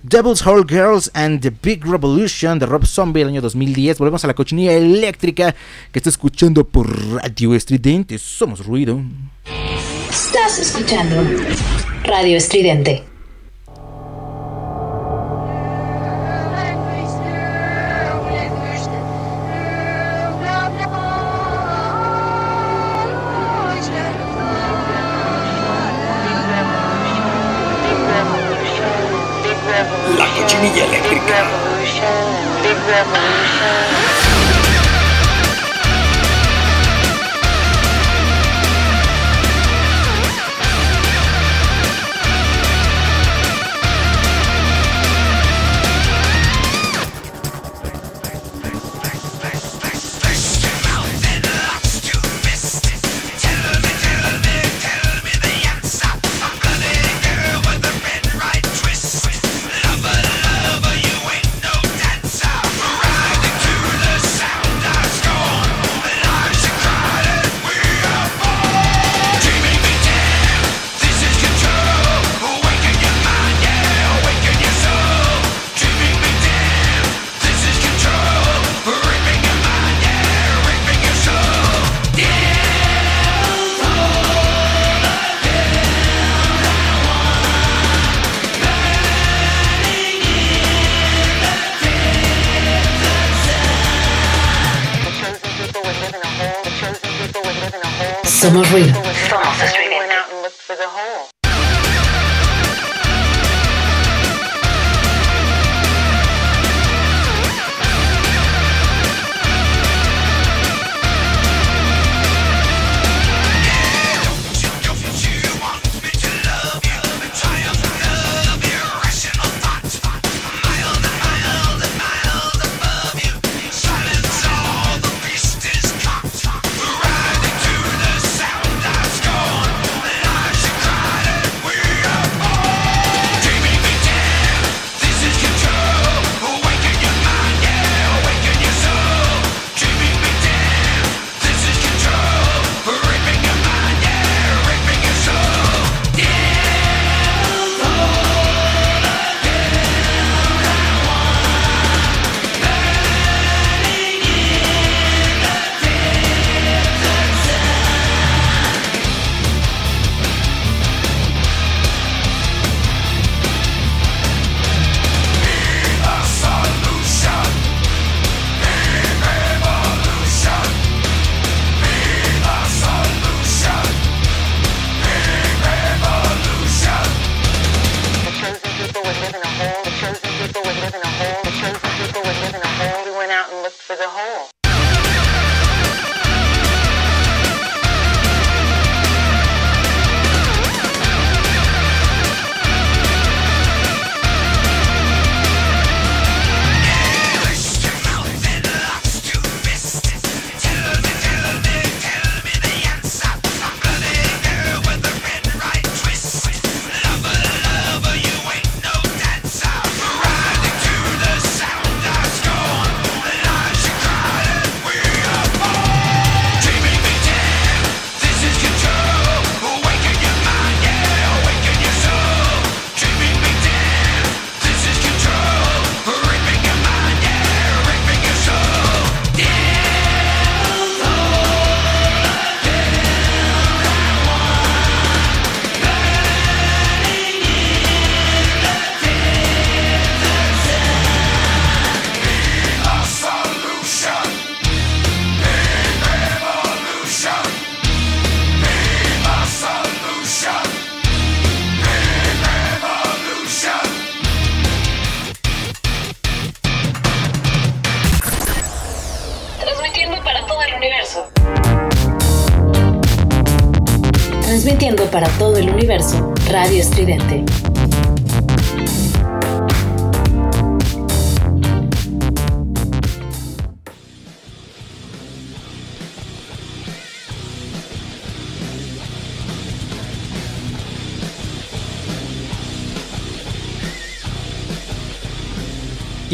[0.02, 3.98] Devil's Hole Girls and the Big Revolution de Rob Zombie del año 2010.
[3.98, 5.54] Volvemos a la cochinilla eléctrica
[5.92, 8.18] que está escuchando por Radio Estridente.
[8.18, 9.00] Somos ruido.
[10.10, 11.16] Estás escuchando
[12.04, 13.09] Radio Estridente.
[33.00, 33.49] Somos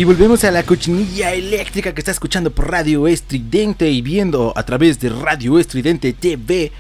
[0.07, 5.01] volvemos a la cochinilla eléctrica que está escuchando por Radio Estridente y viendo a través
[5.01, 6.71] de Radio Estridente TV.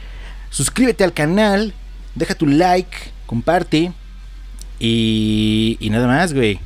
[0.48, 1.74] Suscríbete al canal,
[2.14, 2.96] deja tu like,
[3.26, 3.90] comparte
[4.78, 6.60] y, nada más, güey.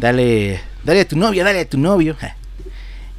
[0.00, 2.16] Dale, dale a tu novia, dale a tu novio.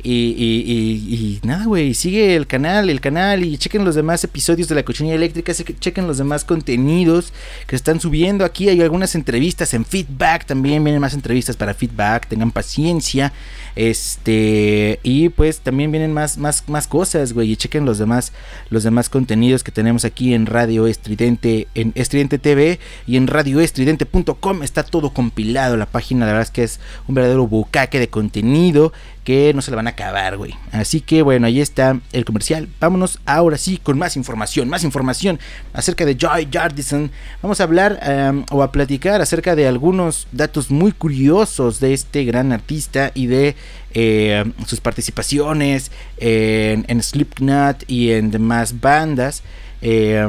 [0.06, 4.84] Y, nada, güey, sigue el canal, el canal y chequen los demás episodios de la
[4.84, 7.32] cochinilla eléctrica, chequen los demás contenidos
[7.68, 8.44] que están subiendo.
[8.44, 13.32] Aquí hay algunas entrevistas en feedback, también vienen más entrevistas para feedback, tengan paciencia.
[13.76, 17.52] Este, y pues también vienen más, más, más cosas, güey.
[17.52, 18.34] Y chequen los demás,
[18.70, 24.64] los demás contenidos que tenemos aquí en Radio Estridente, en Estridente TV y en radioestridente.com.
[24.64, 25.78] Está todo compilado.
[25.78, 28.94] La página, la verdad es que es un verdadero bucaque de contenido
[29.24, 30.54] que no se le van a acabar, güey.
[30.72, 32.68] Así que bueno, ahí está el comercial.
[32.80, 35.40] Vámonos ahora sí con más información, más información
[35.74, 37.12] acerca de Joy Jardison.
[37.42, 42.52] Vamos a hablar o a platicar acerca de algunos datos muy curiosos de este gran
[42.52, 43.56] artista y de
[43.94, 49.44] eh, sus participaciones en, en, Slipknot y en demás bandas.
[49.82, 50.28] Eh,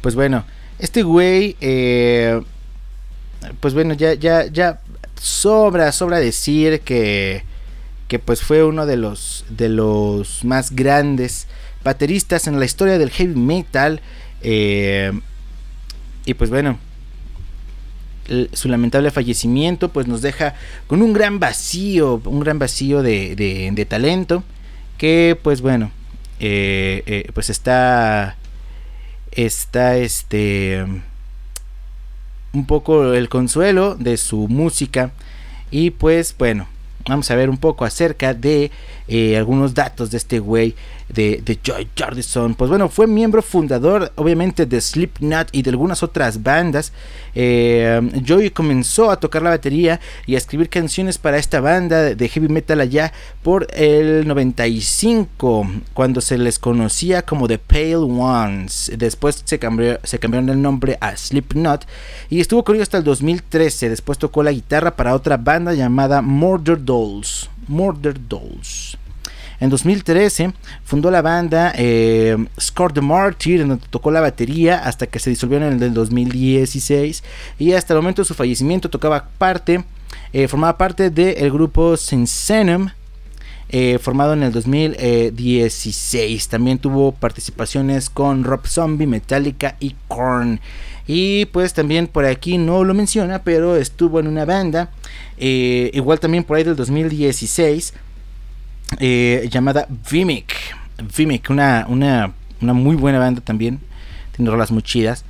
[0.00, 0.44] pues bueno,
[0.78, 2.40] este güey, eh,
[3.60, 4.80] pues bueno, ya, ya, ya
[5.22, 7.44] sobra, sobra decir que,
[8.08, 11.46] que pues fue uno de los, de los más grandes
[11.84, 14.00] bateristas en la historia del heavy metal.
[14.42, 16.78] y pues bueno,
[18.52, 20.54] su lamentable fallecimiento pues nos deja
[20.86, 24.42] con un gran vacío, un gran vacío de, de, talento
[24.98, 25.92] que pues bueno,
[26.40, 28.36] eh, eh, pues está,
[29.30, 30.84] está este,
[32.52, 35.10] un poco el consuelo de su música.
[35.70, 36.66] Y pues bueno,
[37.08, 38.70] vamos a ver un poco acerca de
[39.08, 40.74] eh, algunos datos de este güey
[41.12, 42.54] de, Joy Jordison.
[42.54, 46.92] Pues bueno, fue miembro fundador obviamente de Slipknot y de algunas otras bandas.
[47.34, 52.28] Eh, Joy comenzó a tocar la batería y a escribir canciones para esta banda de
[52.28, 58.92] heavy metal allá por el 95, cuando se les conocía como The Pale Ones.
[58.96, 61.86] Después se, cambió, se cambiaron el nombre a Slipknot
[62.30, 63.88] y estuvo con ellos hasta el 2013.
[63.88, 67.51] Después tocó la guitarra para otra banda llamada Murder Dolls.
[67.72, 68.96] Murder Dolls.
[69.62, 70.52] En 2013
[70.84, 75.58] fundó la banda eh, Score the Martyr, donde tocó la batería hasta que se disolvió
[75.58, 77.22] en el del 2016
[77.60, 79.84] y hasta el momento de su fallecimiento tocaba parte,
[80.32, 82.88] eh, formaba parte del grupo Sinsenum.
[83.74, 86.48] Eh, formado en el 2016.
[86.48, 90.60] También tuvo participaciones con Rob Zombie, Metallica y Korn.
[91.06, 94.90] Y pues también por aquí no lo menciona, pero estuvo en una banda,
[95.38, 97.94] igual también por ahí del 2016,
[99.00, 100.54] eh, llamada Vimic.
[101.16, 103.80] Vimic, una, una, una, muy buena banda también.
[104.36, 105.24] Tiene rolas muy chidas.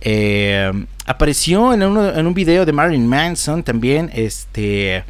[0.00, 0.70] Eh,
[1.06, 4.10] apareció en, en, un video de Marilyn Manson también.
[4.12, 5.04] Este.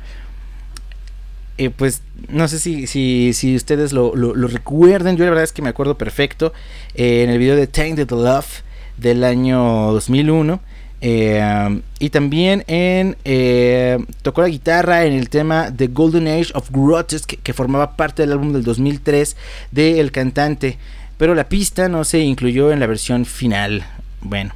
[1.57, 5.17] Eh, pues no sé si, si, si ustedes lo, lo, recuerden.
[5.17, 6.53] Yo la verdad es que me acuerdo perfecto.
[6.95, 8.63] en el video de Tainted Love
[8.97, 10.61] del año 2001.
[11.07, 16.71] Eh, y también en eh, tocó la guitarra en el tema The Golden Age of
[16.71, 19.37] Grotesque que, formaba parte del álbum del 2003
[19.71, 20.79] del cantante,
[21.19, 23.85] pero la pista no se incluyó en la versión final.
[24.23, 24.55] Bueno,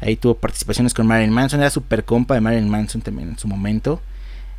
[0.00, 3.48] ahí tuvo participaciones con Marilyn Manson, era super compa de Marilyn Manson también en su
[3.48, 4.00] momento.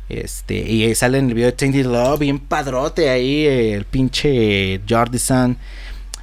[0.08, 5.56] Este, y sale en el video de Tainted Love, bien padrote ahí, el pinche Jordison.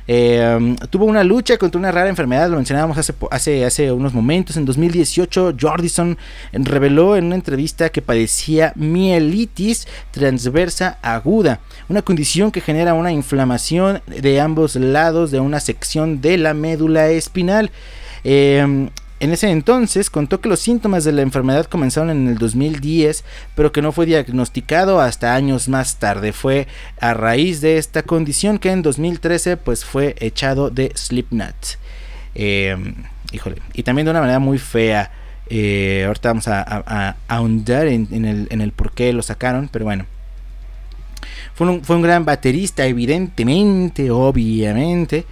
[0.06, 4.58] Eh, tuvo una lucha contra una rara enfermedad, lo mencionábamos hace, hace, hace unos momentos.
[4.58, 6.18] En 2018, Jordison
[6.52, 11.60] reveló en una entrevista que padecía mielitis transversa aguda,
[11.90, 17.10] una condición que genera una inflamación de ambos lados de una sección de la médula
[17.10, 17.72] espinal.
[18.26, 18.90] Eh,
[19.24, 23.24] en ese entonces contó que los síntomas de la enfermedad comenzaron en el 2010,
[23.56, 26.34] pero que no fue diagnosticado hasta años más tarde.
[26.34, 26.68] Fue
[27.00, 31.56] a raíz de esta condición que en 2013 pues fue echado de Slipknot.
[32.36, 32.96] Em,
[33.32, 35.10] híjole, y también de una manera muy fea.
[35.50, 40.06] Eh, ahorita vamos a, ahondar en, el, en el por qué lo sacaron, pero bueno.
[41.54, 45.26] Fue un, fue un gran baterista, evidentemente, obviamente.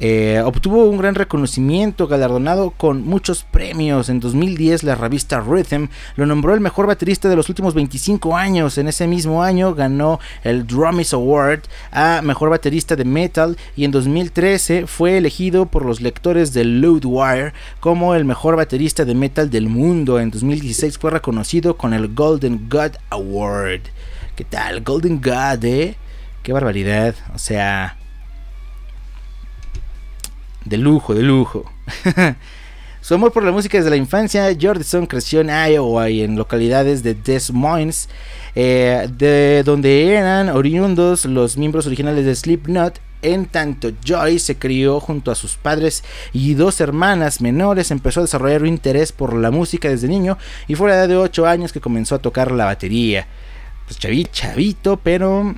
[0.00, 4.08] Eh, obtuvo un gran reconocimiento, galardonado con muchos premios.
[4.08, 8.78] En 2010 la revista Rhythm lo nombró el mejor baterista de los últimos 25 años.
[8.78, 13.90] En ese mismo año ganó el Drummies Award a mejor baterista de metal y en
[13.90, 19.68] 2013 fue elegido por los lectores de Loudwire como el mejor baterista de metal del
[19.68, 20.20] mundo.
[20.20, 23.80] En 2016 fue reconocido con el Golden God Award.
[24.36, 24.82] ¿Qué tal?
[24.82, 25.96] Golden God, ¿eh?
[26.44, 27.16] Qué barbaridad.
[27.34, 27.97] O sea,
[30.68, 31.64] de lujo, de lujo.
[33.00, 37.02] Su amor por la música desde la infancia, Jordison creció en Iowa y en localidades
[37.02, 38.08] de Des Moines,
[38.54, 43.00] eh, de donde eran oriundos los miembros originales de Slipknot.
[43.22, 47.90] En tanto, Joy se crió junto a sus padres y dos hermanas menores.
[47.90, 51.08] Empezó a desarrollar un interés por la música desde niño y fue a la edad
[51.08, 53.26] de 8 años que comenzó a tocar la batería.
[53.86, 55.54] Pues chavito, chavito, pero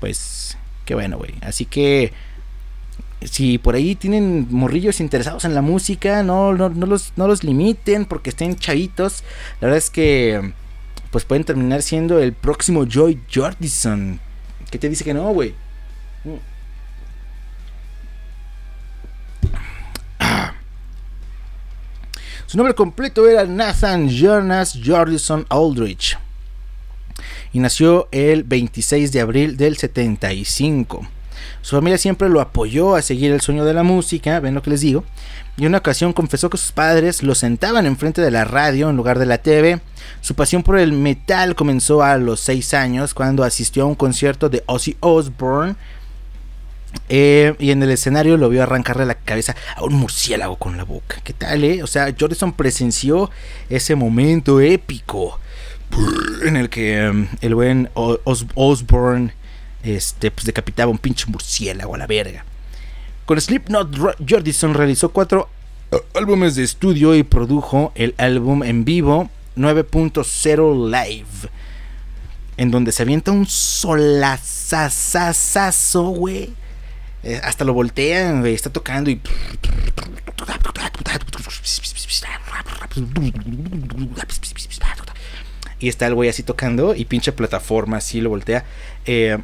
[0.00, 1.34] pues qué bueno, güey.
[1.40, 2.12] Así que
[3.24, 8.04] si por ahí tienen morrillos interesados en la música, no, no, los, no los limiten
[8.04, 9.24] porque estén chavitos.
[9.60, 10.52] La verdad es que
[11.10, 14.20] pues pueden terminar siendo el próximo Joy Jordison.
[14.70, 15.54] ¿Qué te dice que no, güey?
[22.46, 26.18] Su nombre completo era Nathan Jonas Jordison Aldrich.
[27.52, 31.06] Y nació el 26 de abril del 75.
[31.62, 34.70] Su familia siempre lo apoyó a seguir el sueño de la música, ven lo que
[34.70, 35.04] les digo.
[35.56, 39.18] Y una ocasión confesó que sus padres lo sentaban enfrente de la radio en lugar
[39.18, 39.80] de la TV.
[40.20, 44.48] Su pasión por el metal comenzó a los 6 años cuando asistió a un concierto
[44.48, 45.76] de Ozzy Osbourne.
[47.08, 50.84] Eh, y en el escenario lo vio arrancarle la cabeza a un murciélago con la
[50.84, 51.16] boca.
[51.24, 51.82] ¿Qué tal, eh?
[51.82, 53.30] O sea, Jordison presenció
[53.68, 55.40] ese momento épico
[56.44, 59.32] en el que um, el buen Osbourne
[59.84, 62.44] este, pues decapitaba un pinche murciélago a la verga.
[63.26, 63.96] Con Slipknot,
[64.28, 65.48] Jordison realizó cuatro
[65.92, 71.48] uh, álbumes de estudio y produjo el álbum en vivo 9.0 Live,
[72.56, 76.52] en donde se avienta un solazazazazo, güey.
[77.22, 79.20] Eh, hasta lo voltean, güey, está tocando y...
[85.78, 88.64] Y está el güey así tocando y pinche plataforma así lo voltea.
[89.04, 89.38] Eh,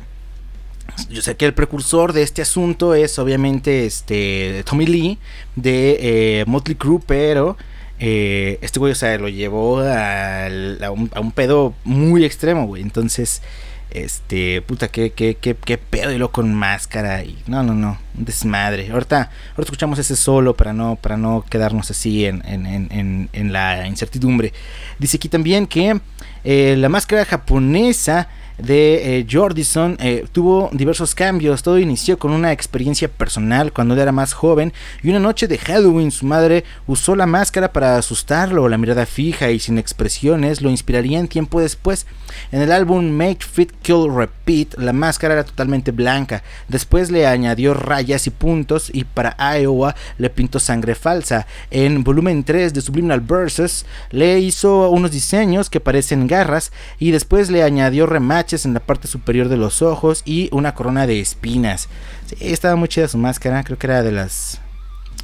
[1.09, 5.19] yo sé que el precursor de este asunto es obviamente este Tommy Lee
[5.57, 5.99] de
[6.41, 7.57] eh, Motley Crue, pero
[8.03, 10.49] eh, este güey, o sea, lo llevó a,
[10.91, 12.83] un, pedo muy extremo, güey.
[12.83, 13.43] Entonces,
[13.91, 17.99] este, puta, qué, qué, qué, qué pedo y lo con máscara y no, no, no,
[18.17, 18.91] un desmadre.
[18.91, 23.87] Ahorita, ahorita escuchamos ese solo para no, para no quedarnos así en, en, en, la
[23.87, 24.55] incertidumbre.
[24.99, 26.01] Dice aquí también que
[26.43, 28.29] eh, la máscara japonesa
[28.63, 31.63] de eh, Jordison eh, tuvo diversos cambios.
[31.63, 35.59] Todo inició con una experiencia personal cuando él era más joven y una noche de
[35.59, 38.69] Halloween su madre usó la máscara para asustarlo.
[38.69, 42.07] La mirada fija y sin expresiones lo inspiraría en tiempo después.
[42.53, 46.43] En el álbum Make Fit Kill Repeat la máscara era totalmente blanca.
[46.69, 51.47] Después le añadió rayas y puntos y para Iowa le pintó sangre falsa.
[51.71, 57.51] En volumen 3 de Subliminal Verses le hizo unos diseños que parecen garras y después
[57.51, 58.07] le añadió
[58.53, 61.89] en la parte superior de los ojos y una corona de espinas.
[62.27, 64.61] Sí, estaba muy chida su máscara, creo que era de las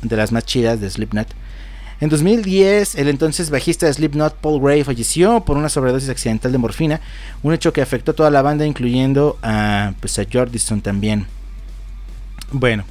[0.03, 1.29] de las más chidas de Slipknot.
[2.01, 6.59] En 2010, el entonces bajista de Slipknot, Paul Gray, falleció por una sobredosis accidental de
[6.59, 7.01] morfina,
[7.43, 11.27] un hecho que afectó a toda la banda, incluyendo a, pues, a Jordison también.
[12.53, 12.85] Bueno,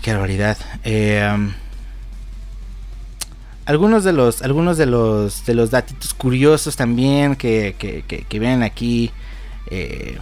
[0.00, 0.56] qué barbaridad.
[0.82, 1.52] Eh, um,
[3.66, 8.62] algunos de los algunos de los de los datitos curiosos también que, que, que, ven
[8.62, 9.10] aquí
[9.70, 10.18] eh,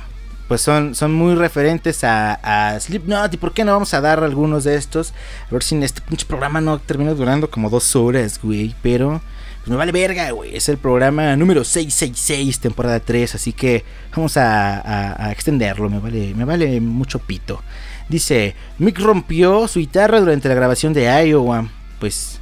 [0.48, 2.34] pues son, son muy referentes a,
[2.72, 3.34] a, Slipknot.
[3.34, 5.12] Y por qué no vamos a dar algunos de estos
[5.48, 9.20] a ver si en este pinche programa no termina durando como dos horas güey pero
[9.58, 10.56] pues me vale verga güey.
[10.56, 13.84] Es el programa número 666 temporada 3 así que
[14.14, 15.88] vamos a, a extenderlo.
[15.88, 17.62] Me vale me vale mucho pito.
[18.08, 21.68] Dice Mick rompió su guitarra durante la grabación de Iowa.
[22.00, 22.37] Pues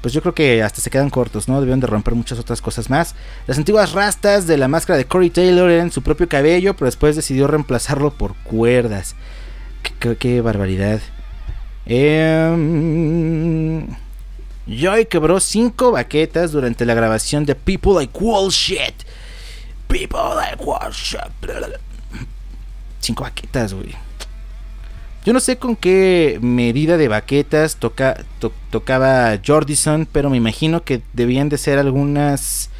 [0.00, 1.60] pues yo creo que hasta se quedan cortos, ¿no?
[1.60, 3.14] Debieron de romper muchas otras cosas más.
[3.46, 7.16] Las antiguas rastas de la máscara de Corey Taylor eran su propio cabello, pero después
[7.16, 9.16] decidió reemplazarlo por cuerdas.
[9.98, 11.00] Qué, barbaridad.
[11.86, 12.48] Eh,
[14.66, 19.04] Joy quebró cinco baquetas durante la grabación de People Like Wall Shit.
[19.88, 21.20] People Like Wall Shit.
[23.00, 24.07] Cinco baquetas, güey.
[25.28, 28.24] Yo no sé con qué medida de baquetas toca,
[28.70, 32.70] tocaba Jordison, pero me imagino que debían de ser algunas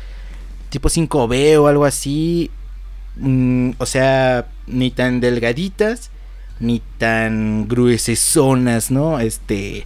[0.70, 2.51] tipo 5B o algo así.
[3.16, 6.11] Mm, o sea, ni tan delgaditas,
[6.59, 9.20] ni tan gruesonas, ¿no?
[9.20, 9.84] Este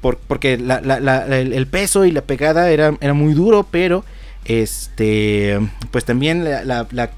[0.00, 4.06] porque el, peso y la pegada era, muy duro, pero
[4.46, 5.60] este
[5.90, 7.10] pues también la,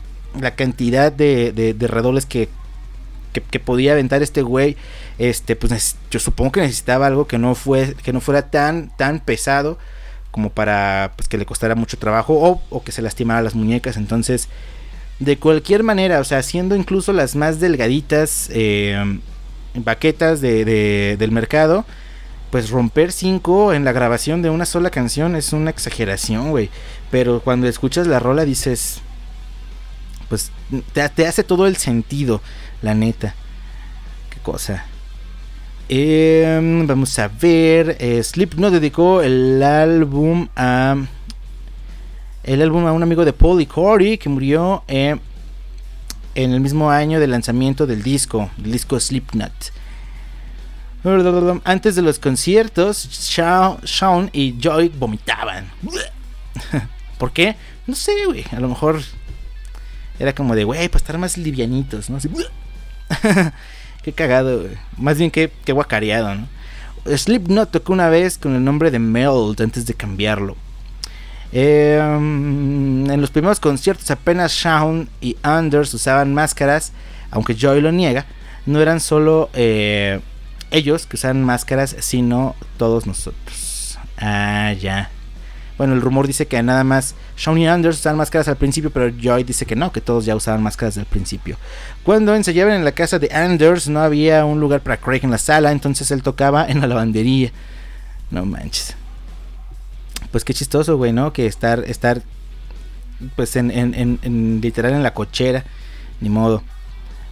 [0.57, 2.49] cantidad de, de, redobles que,
[3.33, 4.77] que, podía aventar este güey
[5.19, 9.21] este pues yo supongo que necesitaba algo que no fue que no fuera tan tan
[9.21, 9.79] pesado
[10.31, 14.49] como para pues, que le costara mucho trabajo o, que se lastimara las muñecas entonces
[15.19, 19.21] de cualquier manera o sea siendo incluso las más delgaditas eh,
[19.75, 21.85] baquetas de, del mercado
[22.53, 26.69] pues romper cinco en la grabación de una sola canción es una exageración, güey.
[27.11, 29.01] Pero cuando escuchas la rola dices,
[30.29, 30.51] pues
[30.93, 32.43] te, hace todo el sentido,
[32.83, 33.35] la neta.
[34.31, 34.85] Qué cosa.
[35.89, 37.97] Em, vamos a ver.
[37.99, 38.23] Eh,
[38.71, 40.97] dedicó el álbum a.
[42.43, 45.17] El álbum a un amigo de Paul y Corey que murió eh,
[46.35, 49.53] en el mismo año del lanzamiento del disco, el disco Slipknot.
[51.65, 55.71] Antes de los conciertos, Sean y Joy vomitaban.
[57.19, 57.57] ¿Por qué?
[57.87, 58.45] No sé, güey.
[58.53, 59.01] A lo mejor
[60.19, 62.19] era como de, güey, para estar más livianitos, ¿no?
[64.03, 64.65] qué cagado.
[64.97, 66.49] Más bien que, que guacareado, ¿no?
[67.05, 70.57] Slipknot tocó una vez con el nombre de Meld antes de cambiarlo.
[71.53, 76.93] Em, en los primeros conciertos apenas Shawn y Anders usaban máscaras,
[77.31, 78.27] aunque Joy lo niega.
[78.65, 80.21] No eran solo eh,
[80.71, 83.99] ellos que usan máscaras, sino todos nosotros.
[84.17, 85.11] Ah, ya.
[85.83, 89.13] Bueno, el rumor dice que nada más Shawn y Anders usaban máscaras al principio, pero
[89.21, 91.57] Joy dice que no, que todos ya usaban máscaras al principio.
[92.05, 95.39] Cuando ensayaban en la casa de Anders, no había un lugar para Craig en la
[95.39, 97.51] sala, entonces él tocaba en la lavandería.
[98.31, 98.95] No manches.
[100.31, 101.33] Pues qué chistoso, güey, ¿no?
[101.33, 102.23] Que estar, estar,
[103.35, 105.65] pues en, en, en literal en la cochera,
[106.21, 106.63] ni modo.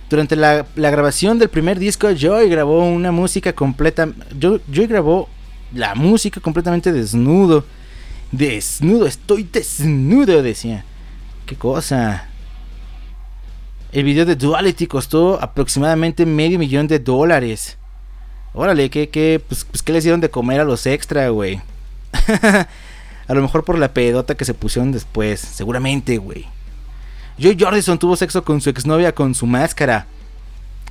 [0.09, 4.09] Durante la, grabación del primer disco, Joy grabó una música completa.
[4.41, 5.29] Joy, grabó
[5.73, 7.65] la música completamente desnudo.
[8.33, 10.85] Desnudo, estoy desnudo, decía.
[11.47, 12.29] Qué cosa.
[13.93, 17.77] El video de Duality costó aproximadamente medio millón de dólares.
[18.53, 21.61] Órale, ¿qué, qué, pues, pues ¿qué les dieron de comer a los extra, güey?
[23.27, 25.41] a lo mejor por la pedota que se pusieron después.
[25.41, 26.47] Seguramente, güey.
[27.39, 30.07] Joy Jordison tuvo sexo con su exnovia con su máscara.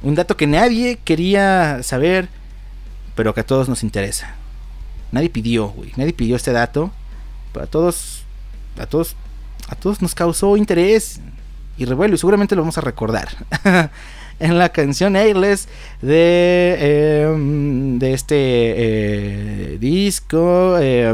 [0.02, 2.28] Un dato que nadie quería saber,
[3.16, 4.36] pero que a todos nos interesa.
[5.12, 5.92] Nadie pidió, güey.
[5.96, 6.92] Nadie pidió este dato.
[7.54, 8.24] Pero todos,
[8.80, 9.16] a todos,
[9.68, 11.20] a todos nos causó interés
[11.78, 13.30] y revuelo y seguramente lo vamos a recordar.
[14.40, 15.68] en la canción Airless
[16.02, 20.78] de, em, de este eh, disco.
[20.80, 21.14] Eh,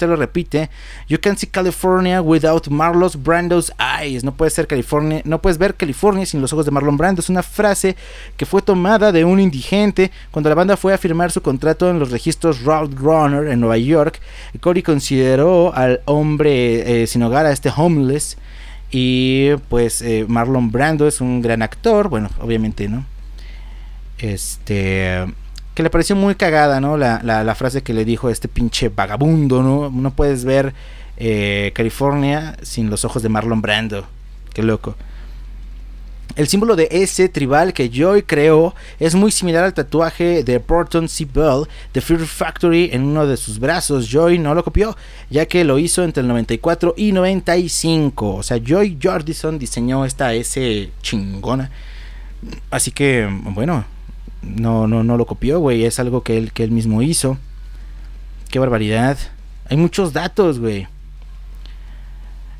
[0.00, 0.70] lo repite.
[1.08, 4.24] You can see California without Marlos Brando's eyes.
[4.24, 7.20] No puedes ser California, no puedes ver California sin los ojos de Marlon Brando.
[7.20, 7.96] Es una frase
[8.36, 11.98] que fue tomada de un indigente cuando la banda fue a firmar su contrato en
[11.98, 14.20] los registros Roadrunner en Nueva York.
[14.60, 18.36] Corey consideró al hombre eh, sin hogar, a este homeless,
[18.90, 23.04] y pues eh, Marlon Brando es un gran actor, bueno, obviamente, ¿no?
[24.18, 25.26] Este.
[25.74, 26.96] Que le pareció muy cagada, ¿no?
[26.96, 29.90] La, la, frase que le dijo este pinche vagabundo, ¿no?
[29.90, 30.74] No puedes ver
[31.18, 34.06] eh, California sin los ojos de Marlon Brando.
[34.54, 34.96] Qué loco.
[36.36, 41.08] El símbolo de ese tribal que Joy creó es muy similar al tatuaje de Burton
[41.08, 41.24] C.
[41.24, 44.08] Bell de Fear Factory en uno de sus brazos.
[44.08, 44.96] Joy no lo copió,
[45.30, 48.36] ya que lo hizo entre el 94 y 95.
[48.36, 51.70] O sea, Joy Jordison diseñó esta S chingona.
[52.70, 53.84] Así que, bueno,
[54.42, 55.84] no, no, no lo copió, güey.
[55.84, 57.36] Es algo que él, que él mismo hizo.
[58.50, 59.18] Qué barbaridad.
[59.68, 60.86] Hay muchos datos, güey.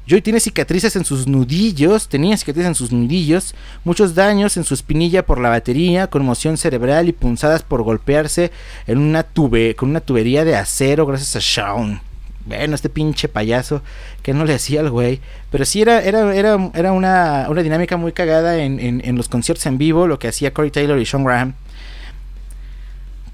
[0.09, 3.55] Joy tiene cicatrices en sus nudillos, tenía cicatrices en sus nudillos,
[3.85, 8.51] muchos daños en su espinilla por la batería, conmoción cerebral y punzadas por golpearse
[8.87, 12.01] en una tube, con una tubería de acero gracias a Shawn.
[12.47, 13.83] Bueno, este pinche payaso
[14.23, 15.21] que no le hacía al güey.
[15.51, 19.67] Pero sí era, era, era, era una, una dinámica muy cagada en, en los conciertos
[19.67, 21.53] en vivo, lo que hacía Corey Taylor y Sean Graham.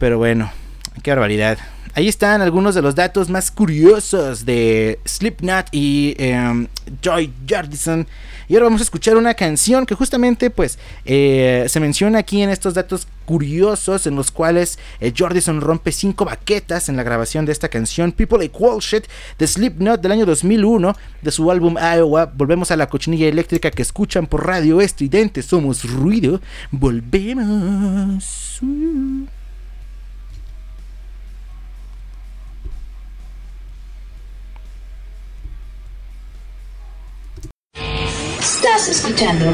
[0.00, 0.50] Pero bueno,
[1.02, 1.58] qué barbaridad.
[1.96, 6.66] Ahí están algunos de los datos más curiosos de Slipknot y em,
[7.00, 8.04] Joy Jordison.
[8.48, 12.50] Y ahora vamos a escuchar una canción que justamente pues eh, se menciona aquí en
[12.50, 17.52] estos datos curiosos en los cuales eh, Jordison rompe cinco baquetas en la grabación de
[17.52, 19.04] esta canción People Like Shit
[19.38, 22.26] de Slipknot del año 2001 de su álbum Iowa.
[22.26, 25.42] Volvemos a la cochinilla eléctrica que escuchan por radio estridente.
[25.42, 26.40] Somos ruido.
[26.72, 28.60] Volvemos.
[38.88, 39.46] Escuchando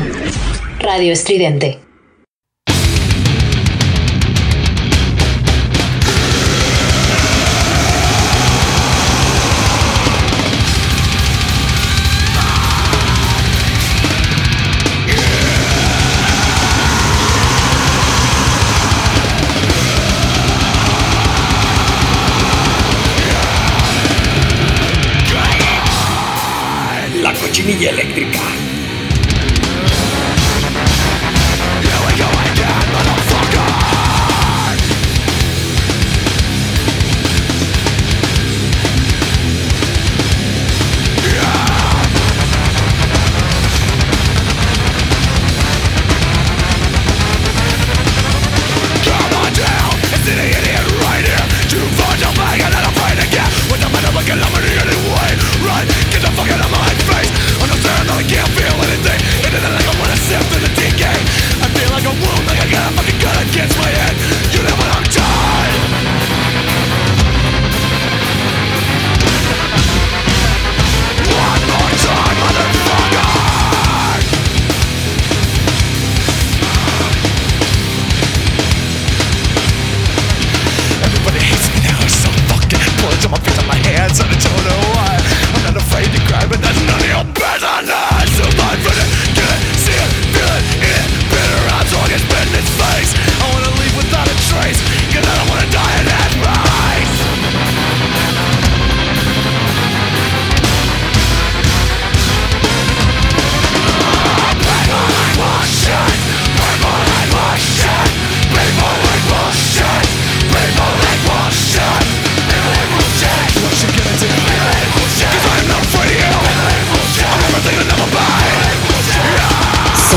[0.80, 1.78] Radio Estridente.
[27.22, 28.49] La cochinilla eléctrica.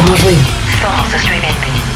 [0.10, 0.38] Можливо.
[0.82, 1.93] Фокус у стрімінг.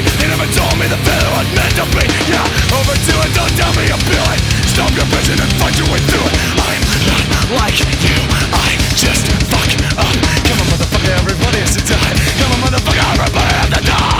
[0.00, 3.72] They never told me the fellow had meant to be Yeah, overdo it, don't tell
[3.76, 6.34] me you feel it Stop your vision and fight your way through it.
[6.56, 6.80] I'm
[7.28, 8.18] not like you,
[8.54, 9.70] I just fuck
[10.00, 10.16] up.
[10.48, 14.19] Come on motherfucker, everybody has to die Come on motherfucker, everybody has to die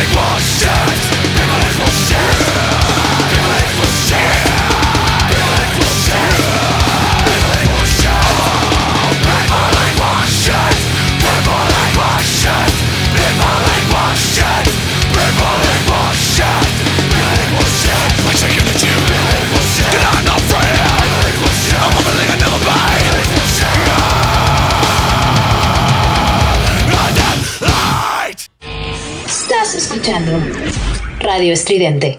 [0.00, 0.70] Everything bullshit.
[0.96, 2.29] shit bullshit.
[31.20, 32.18] Radio Estridente.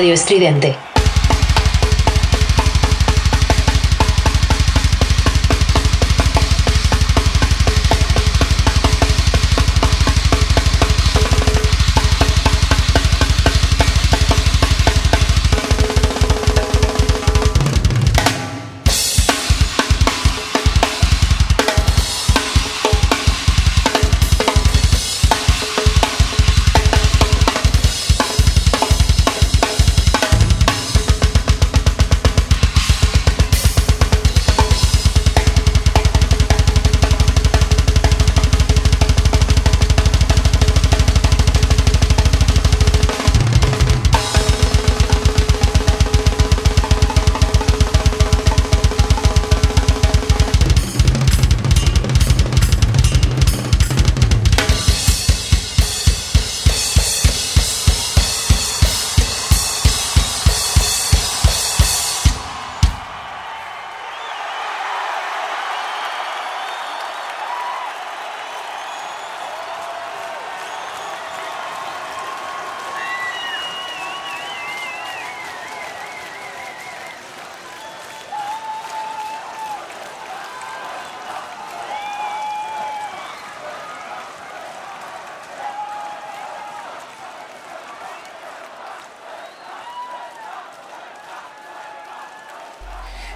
[0.00, 0.89] Radio Estridente.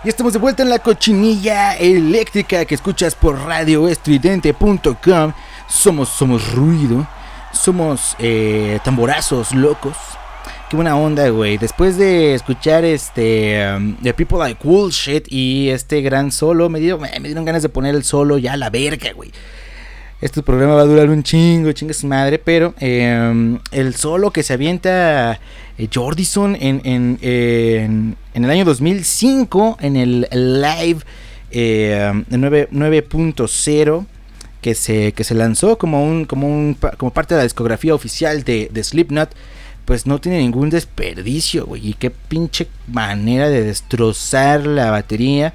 [0.05, 5.32] Y estamos de vuelta en la cochinilla eléctrica que escuchas por radioestridente.com.
[5.66, 7.09] Somos, somos ruido,
[7.55, 9.96] somos eh, tamborazos locos.
[10.68, 11.57] Qué buena onda, güey.
[11.57, 17.00] Después de escuchar este um, The People Like Bullshit y este gran solo, me dieron,
[17.00, 19.32] me dieron ganas de poner el solo ya a la verga, güey.
[20.24, 24.42] Este programa va a durar un chingo, chinga su madre, pero eh, el solo que
[24.42, 25.38] se avienta
[25.76, 31.00] eh, Jordison en, en, en, en, el año 2005 en el live
[31.50, 34.06] eh, 9.0
[34.62, 38.44] que se, que se lanzó como, un, como, un, como parte de la discografía oficial
[38.44, 39.28] de, de Slipknot,
[39.84, 41.86] pues no tiene ningún desperdicio, güey.
[41.86, 45.52] Y qué pinche manera de destrozar la batería.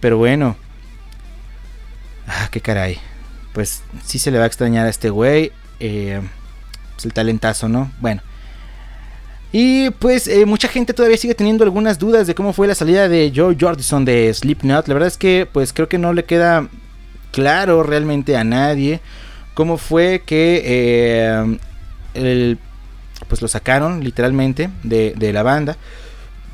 [0.00, 0.56] Pero bueno.
[2.26, 2.98] Ah, qué caray
[3.54, 5.52] pues sí se le va a extrañar a este güey.
[5.80, 6.20] Eh,
[6.94, 7.90] pues el talentazo, ¿no?
[8.00, 8.20] Bueno.
[9.52, 13.08] Y pues eh, mucha gente todavía sigue teniendo algunas dudas de cómo fue la salida
[13.08, 14.88] de Joe Jordison de Slipknot.
[14.88, 16.68] La verdad es que pues creo que no le queda
[17.30, 19.00] claro realmente a nadie
[19.54, 21.58] cómo fue que eh,
[22.14, 22.58] el,
[23.28, 25.76] pues lo sacaron literalmente de, de la banda.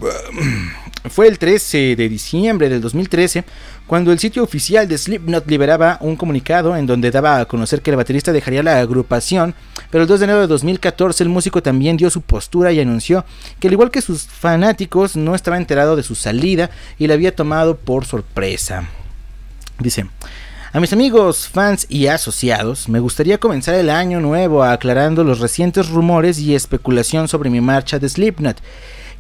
[1.10, 3.44] Fue el 13 de diciembre del 2013
[3.90, 7.90] cuando el sitio oficial de Slipknot liberaba un comunicado en donde daba a conocer que
[7.90, 9.52] el baterista dejaría la agrupación,
[9.90, 13.24] pero el 2 de enero de 2014 el músico también dio su postura y anunció
[13.58, 16.70] que al igual que sus fanáticos no estaba enterado de su salida
[17.00, 18.84] y la había tomado por sorpresa.
[19.80, 20.06] Dice,
[20.72, 25.88] a mis amigos, fans y asociados, me gustaría comenzar el año nuevo aclarando los recientes
[25.88, 28.58] rumores y especulación sobre mi marcha de Slipknot.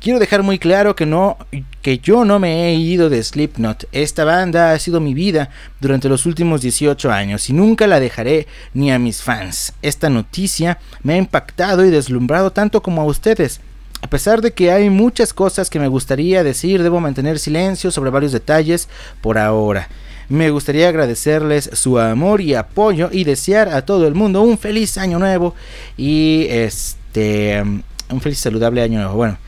[0.00, 1.36] Quiero dejar muy claro que no
[1.82, 3.84] que yo no me he ido de Slipknot.
[3.92, 8.46] Esta banda ha sido mi vida durante los últimos 18 años y nunca la dejaré
[8.72, 9.74] ni a mis fans.
[9.82, 13.60] Esta noticia me ha impactado y deslumbrado tanto como a ustedes.
[14.00, 18.08] A pesar de que hay muchas cosas que me gustaría decir, debo mantener silencio sobre
[18.08, 18.88] varios detalles
[19.20, 19.86] por ahora.
[20.30, 24.96] Me gustaría agradecerles su amor y apoyo y desear a todo el mundo un feliz
[24.96, 25.54] año nuevo
[25.98, 29.14] y este un feliz saludable año nuevo.
[29.14, 29.38] Bueno,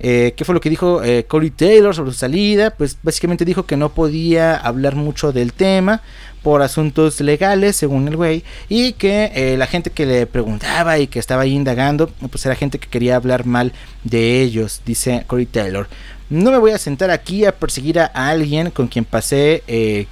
[0.00, 2.70] eh, ¿Qué fue lo que dijo eh, Corey Taylor sobre su salida?
[2.70, 6.02] Pues básicamente dijo que no podía hablar mucho del tema
[6.42, 11.06] por asuntos legales, según el güey, y que eh, la gente que le preguntaba y
[11.06, 13.72] que estaba ahí indagando, pues era gente que quería hablar mal
[14.02, 15.88] de ellos, dice Corey Taylor.
[16.28, 19.62] No me voy a sentar aquí a perseguir a alguien con quien pasé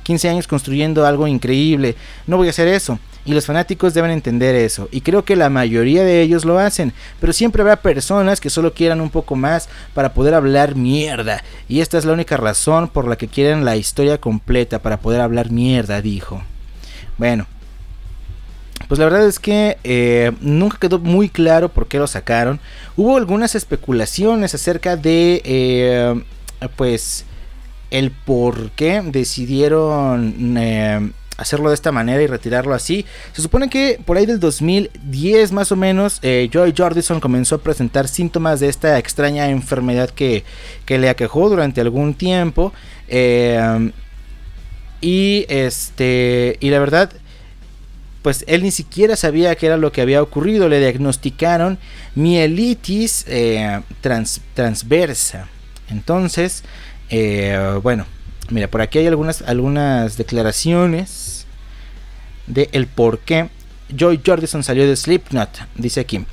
[0.03, 1.97] 15 años construyendo algo increíble.
[2.27, 2.99] No voy a hacer eso.
[3.25, 4.89] Y los fanáticos deben entender eso.
[4.91, 6.93] Y creo que la mayoría de ellos lo hacen.
[7.21, 11.43] Pero siempre habrá personas que solo quieran un poco más para poder hablar mierda.
[11.69, 15.21] Y esta es la única razón por la que quieren la historia completa para poder
[15.21, 16.43] hablar mierda, dijo.
[17.19, 17.47] Bueno.
[18.89, 22.61] Pues la verdad es que eh, nunca quedó muy claro por qué lo sacaron.
[22.97, 25.41] Hubo algunas especulaciones acerca de...
[25.45, 26.23] Eh,
[26.77, 27.25] pues
[27.91, 31.11] el por qué decidieron eh,
[31.43, 33.05] hacerlo de esta manera y retirarlo así.
[33.33, 37.59] Se supone que por ahí del 2010 más o menos, eh, Joy Jordison comenzó a
[37.59, 40.45] presentar síntomas de esta extraña enfermedad que,
[40.87, 42.73] que le aquejó durante algún tiempo.
[43.09, 43.93] Eh,
[45.01, 47.11] y este y la verdad
[48.23, 50.69] pues él ni siquiera sabía qué era lo que había ocurrido.
[50.69, 51.79] Le diagnosticaron
[52.15, 53.81] mielitis eh,
[54.55, 55.49] transversa.
[55.91, 56.63] Entonces,
[57.83, 58.07] bueno,
[58.53, 61.47] mira, por aquí hay algunas, algunas declaraciones
[62.47, 63.49] de el por qué
[63.97, 65.49] Joy Jordison salió de Slipknot.
[65.75, 66.25] Dice aquí.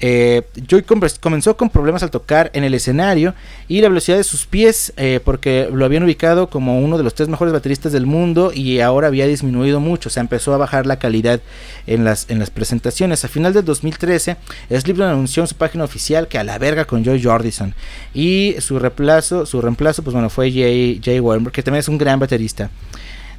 [0.00, 0.82] Eh, Joy
[1.20, 3.34] comenzó con problemas al tocar en el escenario
[3.68, 7.14] y la velocidad de sus pies, eh, porque lo habían ubicado como uno de los
[7.14, 10.86] tres mejores bateristas del mundo y ahora había disminuido mucho, o sea, empezó a bajar
[10.86, 11.40] la calidad
[11.86, 13.24] en las, en las presentaciones.
[13.24, 14.36] A final del 2013,
[14.70, 17.74] Slipknot anunció en su página oficial que a la verga con Joy Jordison
[18.14, 21.20] y su reemplazo, su reemplazo, pues bueno, fue Jay, Jay
[21.52, 22.70] que también es un gran baterista.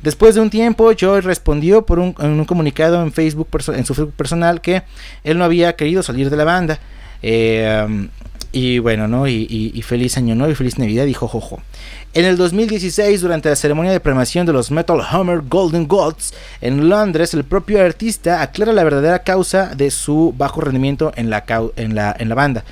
[0.01, 3.93] Después de un tiempo, Joy respondió por un, en un comunicado en Facebook, en su
[3.93, 4.83] Facebook personal, que
[5.23, 6.79] él no había querido salir de la banda.
[7.21, 8.07] Eh,
[8.53, 9.27] y bueno, ¿no?
[9.27, 11.61] Y, feliz año nuevo y feliz Navidad, dijo Jojo.
[12.13, 16.89] En el 2016, durante la ceremonia de premiación de los Metal Hammer Golden Gods en
[16.89, 21.45] Londres, el propio artista aclara la verdadera causa de su bajo rendimiento en la,
[21.77, 22.65] en la, en la banda.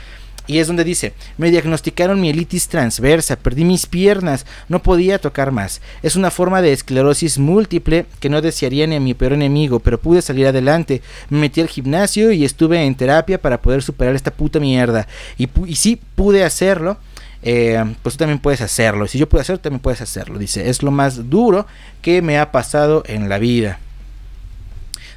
[0.50, 5.80] Y es donde dice, me diagnosticaron mielitis transversa, perdí mis piernas, no podía tocar más.
[6.02, 10.00] Es una forma de esclerosis múltiple que no desearía ni a mi peor enemigo, pero
[10.00, 11.04] pude salir adelante.
[11.30, 15.08] Me metí al gimnasio y estuve en terapia para poder superar esta puta mierda.
[15.38, 16.98] Y, y sí pude hacerlo.
[17.44, 19.06] Eh, pues tú también puedes hacerlo.
[19.06, 20.40] Si yo puedo hacerlo, también puedes hacerlo.
[20.40, 21.68] Dice, es lo más duro
[22.02, 23.80] que me ha pasado en la vida.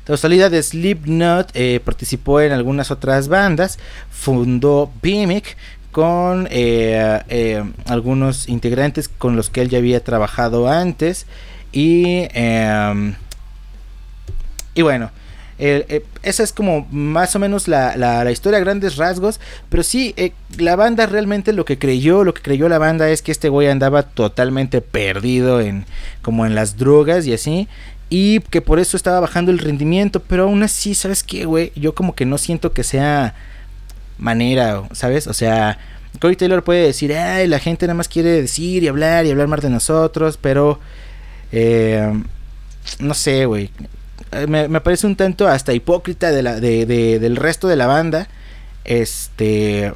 [0.05, 3.79] Tras salida de Slipknot, eh, participó en algunas otras bandas,
[4.11, 5.57] fundó Bimic
[5.93, 11.27] con eh, eh, algunos integrantes con los que él ya había trabajado antes
[11.71, 13.15] y em,
[14.75, 15.11] y bueno
[15.59, 19.39] esa es como más o menos la, la, historia a grandes rasgos.
[19.69, 20.13] Pero sí,
[20.59, 23.69] la banda realmente lo que creyó, lo que creyó la banda es que este güey
[23.69, 25.85] andaba totalmente perdido en
[26.21, 27.69] como en las drogas y así
[28.15, 31.73] y que por eso estaba bajando el rendimiento, pero aún así, ¿sabes qué, güey?
[31.77, 33.35] Yo como que no siento que sea
[34.19, 35.27] manera, ¿sabes?
[35.27, 35.79] O sea,
[36.21, 39.49] Corey Taylor puede decir, ay, la gente nada más quiere decir y hablar y hablar
[39.49, 40.79] más de nosotros, pero
[41.53, 42.13] eh,
[42.99, 43.71] no sé, güey.
[44.33, 46.85] Eh, me, parece un tanto hasta hipócrita de la, de,
[47.19, 48.29] del resto de la banda.
[48.85, 49.91] Este.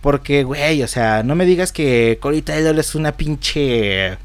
[0.00, 4.16] Porque, güey, o sea, no me digas que Corey Taylor es una pinche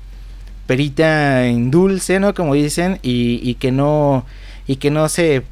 [0.74, 2.34] perita en dulce, ¿no?
[2.34, 4.26] Como dicen, y, que no
[4.66, 5.44] y que no se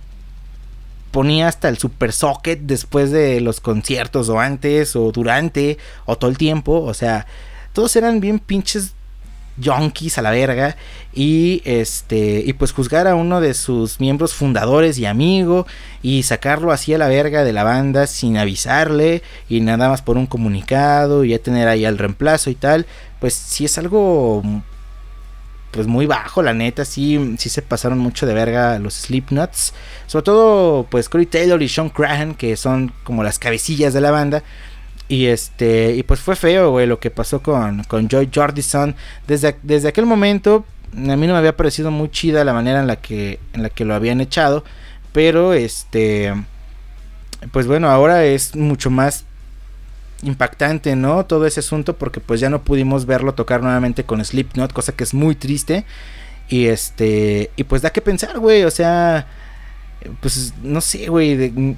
[1.11, 6.31] ponía hasta el super socket después de los conciertos o antes o durante o todo
[6.31, 7.27] el tiempo, o sea,
[7.71, 8.95] todos eran bien pinches
[9.63, 10.75] junkies a la verga
[11.13, 15.67] y este y pues juzgar a uno de sus miembros fundadores y amigo
[16.01, 20.17] y sacarlo así a la verga de la banda sin avisarle y nada más por
[20.17, 22.87] un comunicado y ya tener ahí al reemplazo y tal,
[23.19, 24.41] pues sí es algo
[25.71, 29.73] pues muy bajo, la neta, sí, sí se pasaron mucho de verga los Slipknots.
[30.05, 34.11] Sobre todo, pues Corey Taylor y Sean Crahan, que son como las cabecillas de la
[34.11, 34.43] banda.
[35.07, 38.95] Y este, y pues fue feo, güey, lo que pasó con, con Joy Jordison.
[39.27, 42.87] Desde, desde aquel momento, a mí no me había parecido muy chida la manera en
[42.87, 44.63] la que, en la que lo habían echado.
[45.13, 46.33] Pero este,
[47.51, 49.25] pues bueno, ahora es mucho más
[50.23, 51.25] impactante, ¿no?
[51.25, 55.03] Todo ese asunto porque pues ya no pudimos verlo tocar nuevamente con Slipknot, cosa que
[55.03, 55.85] es muy triste.
[56.49, 59.27] Y este, y pues da que pensar, güey, o sea,
[60.19, 61.75] pues no sé, güey,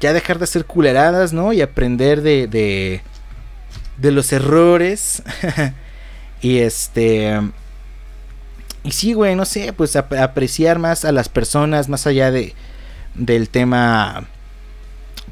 [0.00, 1.52] ya dejar de hacer culeradas, ¿no?
[1.52, 3.02] Y aprender de de,
[3.96, 5.22] de los errores.
[6.42, 7.40] y este
[8.84, 12.54] y sí, güey, no sé, pues apreciar más a las personas más allá de
[13.14, 14.28] del tema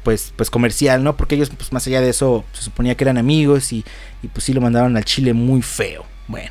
[0.07, 1.17] pues, pues comercial, ¿no?
[1.17, 3.83] Porque ellos, pues más allá de eso, se suponía que eran amigos y,
[4.23, 6.05] y pues sí lo mandaron al Chile muy feo.
[6.29, 6.49] Bueno.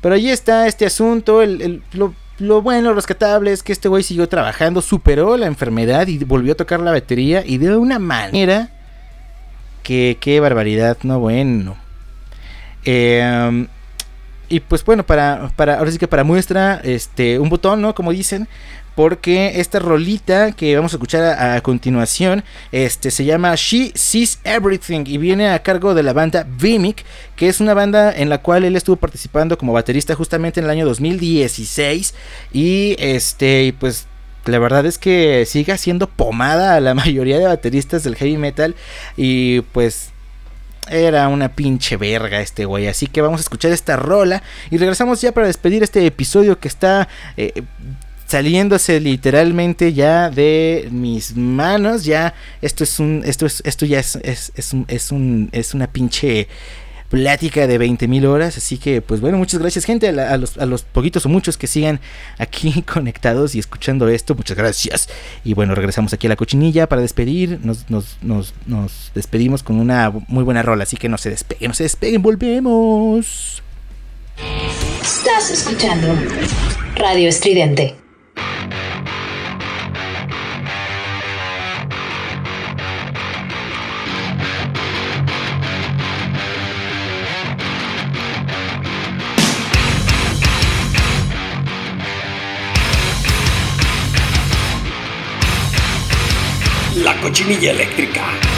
[0.00, 1.42] Pero ahí está este asunto.
[1.42, 6.06] El, lo, lo, bueno, lo rescatable es que este güey siguió trabajando, superó la enfermedad
[6.06, 8.70] y volvió a tocar la batería y de una manera
[9.82, 11.76] que qué barbaridad, no bueno.
[12.86, 13.66] Eh,
[14.48, 17.94] y pues bueno, para, para, ahora sí que para muestra, este, un botón, ¿no?
[17.94, 18.48] Como dicen,
[18.94, 25.04] porque esta rolita que vamos a escuchar a, continuación este, se llama She Sees Everything
[25.06, 27.04] y viene a cargo de la banda Vimic,
[27.36, 30.70] que es una banda en la cual él estuvo participando como baterista justamente en el
[30.70, 32.14] año 2016
[32.52, 34.06] y este pues
[34.46, 38.74] la verdad es que sigue haciendo pomada a la mayoría de bateristas del heavy metal
[39.16, 40.10] y pues
[40.90, 42.88] era una pinche verga este güey.
[42.88, 44.42] Así que vamos a escuchar esta rola.
[44.70, 47.62] Y regresamos ya para despedir este episodio que está eh,
[48.34, 52.04] saliéndose literalmente ya de mis manos.
[52.04, 53.22] Ya esto es un.
[53.24, 53.62] Esto es.
[53.64, 54.16] Esto ya es.
[54.24, 56.48] Es, es, un, es, un, es una pinche
[57.10, 58.56] plática de 20 mil horas.
[58.56, 60.08] Así que, pues bueno, muchas gracias, gente.
[60.08, 62.00] A, los, a, los, poquitos o muchos que sigan
[62.36, 65.08] aquí conectados y escuchando esto, muchas gracias.
[65.44, 67.60] Y bueno, regresamos aquí a la cochinilla para despedir.
[67.62, 70.82] Nos, nos, nos, nos despedimos con una muy buena rola.
[70.82, 73.62] Así que no se despeguen, no se despeguen, volvemos.
[75.00, 76.08] Estás escuchando
[76.96, 78.03] Radio Estridente.
[96.96, 98.53] La cochinilla eléctrica.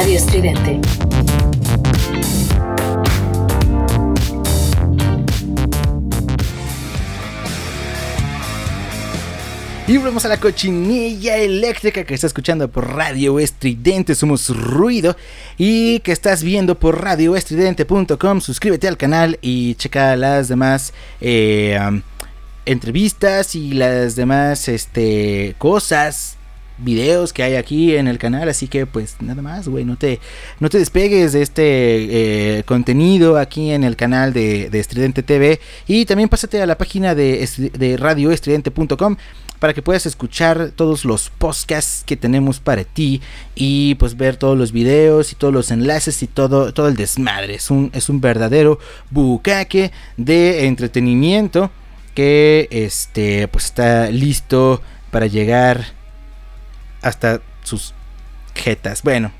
[0.00, 0.80] Radio Estridente.
[9.86, 15.18] Y volvemos a la cochinilla eléctrica que está escuchando por Radio Estridente, somos ruido.
[15.58, 18.40] Y que estás viendo por radioestridente.com.
[18.40, 21.78] Suscríbete al canal y checa las demás eh,
[22.64, 26.38] entrevistas y las demás este, cosas
[26.82, 30.20] videos que hay aquí en el canal, así que pues nada más, güey, no te,
[30.58, 35.60] no te despegues de este eh, contenido aquí en el canal de, de, Estridente TV
[35.86, 39.16] y también pásate a la página de, de radioestridente.com
[39.60, 43.20] para que puedas escuchar todos los podcasts que tenemos para ti
[43.54, 47.54] y pues ver todos los videos y todos los enlaces y todo, todo el desmadre.
[47.56, 48.78] Es un, es un verdadero
[49.10, 51.70] bucaque de entretenimiento
[52.14, 54.80] que este pues está listo
[55.10, 55.99] para llegar
[57.02, 57.94] hasta sus
[58.54, 59.02] jetas.
[59.02, 59.32] Bueno,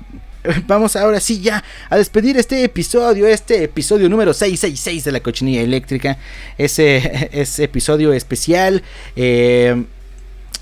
[0.67, 5.61] vamos ahora sí ya a despedir este episodio, este episodio número 666 de la cochinilla
[5.61, 6.17] eléctrica.
[6.57, 8.83] Ese, ese episodio especial.
[9.15, 9.83] Eh,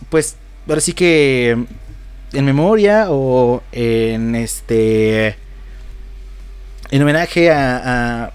[0.09, 0.35] pues
[0.67, 1.57] ahora sí que
[2.31, 5.35] en memoria o en este
[6.91, 8.31] en homenaje a,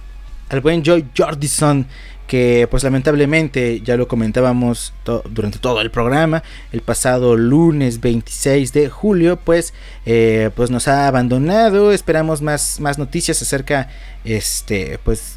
[0.49, 1.87] al buen Joy Jordison
[2.27, 4.95] que pues lamentablemente ya lo comentábamos
[5.31, 6.43] durante todo el programa
[6.73, 9.75] el pasado lunes 26 de julio pues
[10.07, 13.89] eh, pues nos ha abandonado esperamos más más noticias acerca
[14.25, 15.35] este pues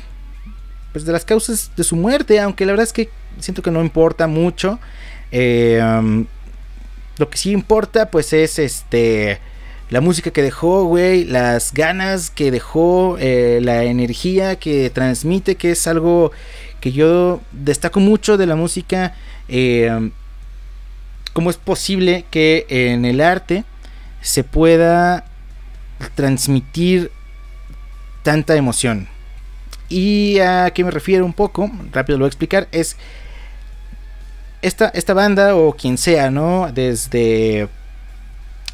[0.94, 3.10] pues de las causas de su muerte aunque la verdad es que
[3.40, 4.80] siento que no importa mucho
[5.32, 6.26] eh, um,
[7.18, 9.40] lo que sí importa, pues es este.
[9.90, 11.24] La música que dejó, güey.
[11.24, 13.18] Las ganas que dejó.
[13.20, 15.56] Eh, la energía que transmite.
[15.56, 16.32] Que es algo
[16.80, 19.16] que yo destaco mucho de la música.
[19.48, 20.12] Eh,
[21.34, 23.64] ¿Cómo es posible que en el arte
[24.22, 25.26] se pueda
[26.16, 27.12] transmitir
[28.24, 29.08] tanta emoción?
[29.90, 32.98] Y a qué me refiero un poco, rápido lo voy a explicar, es
[34.62, 36.70] esta, esta banda o quien sea, ¿no?
[36.74, 37.70] Desde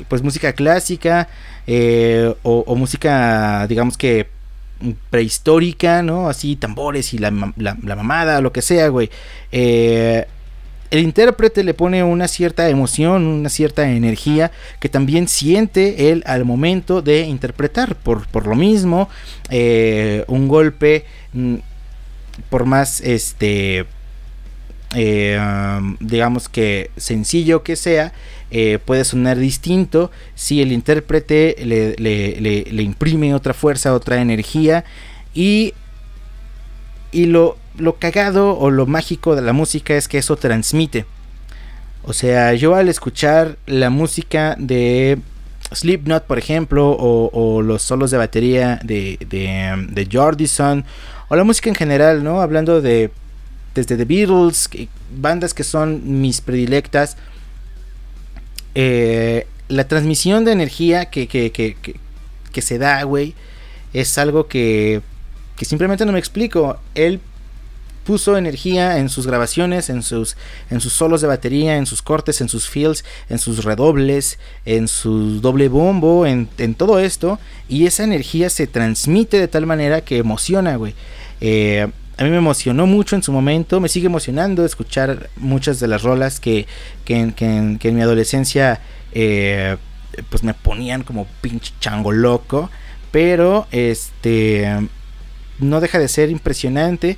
[0.07, 1.27] pues música clásica
[1.67, 4.27] eh, o, música, digamos que
[5.09, 6.29] prehistórica, ¿no?
[6.29, 9.09] Así tambores y la, la, mamada, lo que sea, güey.
[9.51, 10.25] Eh,
[10.91, 16.45] el intérprete le pone una cierta emoción, una cierta energía que también siente él al
[16.45, 17.95] momento de interpretar.
[17.95, 19.09] Por, por lo mismo,
[19.49, 21.55] eh, un golpe, mm,
[22.49, 23.85] por más este
[24.95, 25.39] eh,
[25.99, 28.13] digamos que sencillo que sea,
[28.55, 34.85] eh, puede sonar distinto si el intérprete le, imprime otra fuerza, otra energía
[35.33, 35.73] y,
[37.11, 41.07] y lo, lo cagado o lo mágico de la música es que eso transmite.
[42.03, 45.17] O sea, yo al escuchar la música de
[45.71, 50.85] Slipknot, por ejemplo, o, los solos de batería de, de, de Jordison,
[51.27, 52.39] o la música en general, ¿no?
[52.39, 53.09] Hablando de
[53.73, 54.69] desde The Beatles,
[55.15, 57.17] bandas que son mis predilectas.
[58.75, 61.75] Eh, la transmisión de energía que, que, que,
[62.51, 63.33] que se da, güey,
[63.93, 65.01] es algo que,
[65.55, 66.79] que simplemente no me explico.
[66.95, 67.19] Él
[68.03, 70.35] puso energía en sus grabaciones, en sus,
[70.69, 74.87] en sus solos de batería, en sus cortes, en sus fills, en sus redobles, en
[74.87, 77.39] su doble bombo, en, en todo esto.
[77.69, 80.95] Y esa energía se transmite de tal manera que emociona, güey.
[81.39, 81.87] Eh,
[82.17, 86.03] a mí me emocionó mucho en su momento, me sigue emocionando escuchar muchas de las
[86.03, 86.67] rolas que,
[87.05, 88.81] que, en, mi adolescencia
[89.13, 89.77] eh,
[90.29, 92.69] pues me ponían como pinche chango loco,
[93.11, 94.67] pero este
[95.59, 97.17] no deja de ser impresionante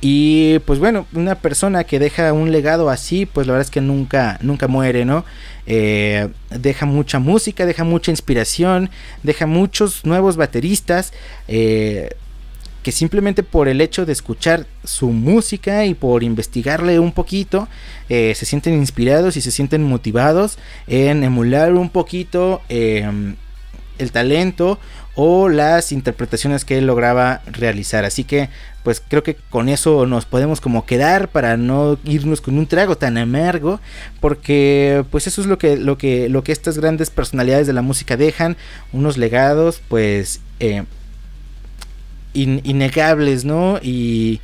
[0.00, 3.80] y pues bueno, una persona que deja un legado así, pues la verdad es que
[3.80, 5.24] nunca, nunca muere, ¿no?
[5.66, 8.90] Eh, deja mucha música, deja mucha inspiración,
[9.22, 11.12] deja muchos nuevos bateristas.
[11.48, 12.10] Eh,
[12.86, 17.66] que simplemente por el hecho de escuchar su música y por investigarle un poquito,
[18.08, 20.56] eh, se sienten inspirados y se sienten motivados
[20.86, 23.34] en emular un poquito em,
[23.98, 24.78] el talento
[25.16, 28.04] o las interpretaciones que él lograba realizar.
[28.04, 28.50] Así que
[28.84, 32.96] pues creo que con eso nos podemos como quedar para no irnos con un trago
[32.96, 33.80] tan amargo,
[34.20, 37.82] porque pues eso es lo que lo que lo que estas grandes personalidades de la
[37.82, 38.56] música dejan,
[38.92, 40.84] unos legados pues eh,
[42.42, 43.78] innegables, ¿no?
[43.82, 44.40] Y,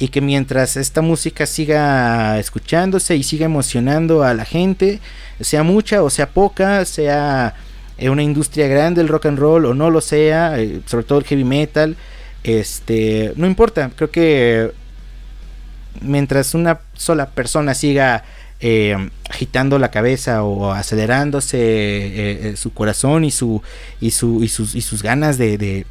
[0.00, 4.98] y que mientras esta música siga escuchándose y siga emocionando a la gente,
[5.40, 7.54] sea mucha o sea poca, sea
[7.98, 11.18] eh, una industria grande el rock and roll o no lo sea, eh, sobre todo
[11.18, 11.96] el heavy metal,
[12.42, 14.72] este, no importa, creo que
[16.00, 18.24] mientras una sola persona siga
[18.60, 18.96] eh,
[19.28, 23.62] agitando la cabeza o acelerándose su corazón y su
[24.00, 25.84] y su y sus y sus ganas de,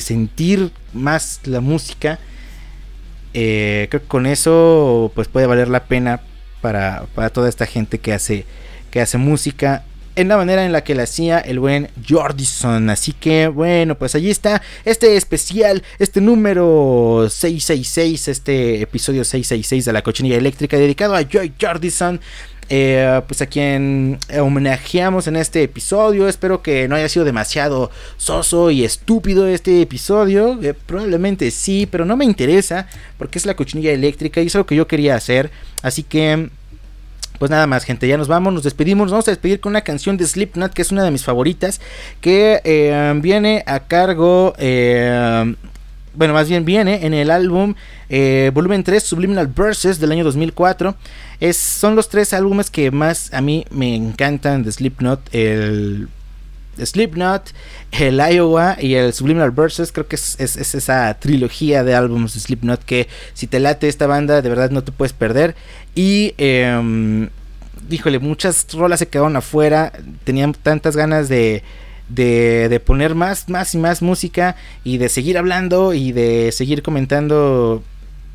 [0.00, 2.18] sentir más la música
[3.32, 6.20] creo que con eso pues puede valer la pena
[6.60, 8.44] para, para toda esta gente que hace
[8.90, 9.84] que hace música
[10.16, 12.90] en la manera en la que la hacía el buen Jordison.
[12.90, 19.92] Así que bueno, pues allí está este especial, este número 666, este episodio 666 de
[19.92, 22.20] la cochinilla eléctrica dedicado a Joy Jordison.
[22.68, 26.28] Eh, pues a quien homenajeamos en este episodio.
[26.28, 30.58] Espero que no haya sido demasiado soso y estúpido este episodio.
[30.62, 32.86] Eh, probablemente sí, pero no me interesa
[33.18, 35.50] porque es la cochinilla eléctrica y es algo que yo quería hacer.
[35.82, 36.48] Así que
[37.38, 39.06] pues nada más, gente, ya nos vamos, nos despedimos.
[39.06, 41.80] Nos vamos a despedir con una canción de Slipknot, que es una de mis favoritas,
[42.20, 44.54] que eh, viene a cargo.
[46.14, 47.74] Bueno, más bien viene en el álbum
[48.10, 50.94] eh, Volumen 3 Subliminal Verses del año 2004.
[51.40, 55.34] Es, son los tres álbumes que más a mí me encantan de Slipknot.
[55.34, 56.08] El
[56.76, 57.52] Slipknot,
[57.92, 59.90] el Iowa y el Subliminal Verses.
[59.90, 64.42] Creo que es, esa trilogía de álbumes de Slipknot que si te late esta banda
[64.42, 65.54] de verdad no te puedes perder.
[65.94, 67.28] Y, eh,
[67.88, 69.92] híjole, muchas rolas se quedaron afuera.
[70.24, 71.62] Tenían tantas ganas de,
[72.14, 76.82] de, de, poner más, más y más música y de seguir hablando y de seguir
[76.82, 77.82] comentando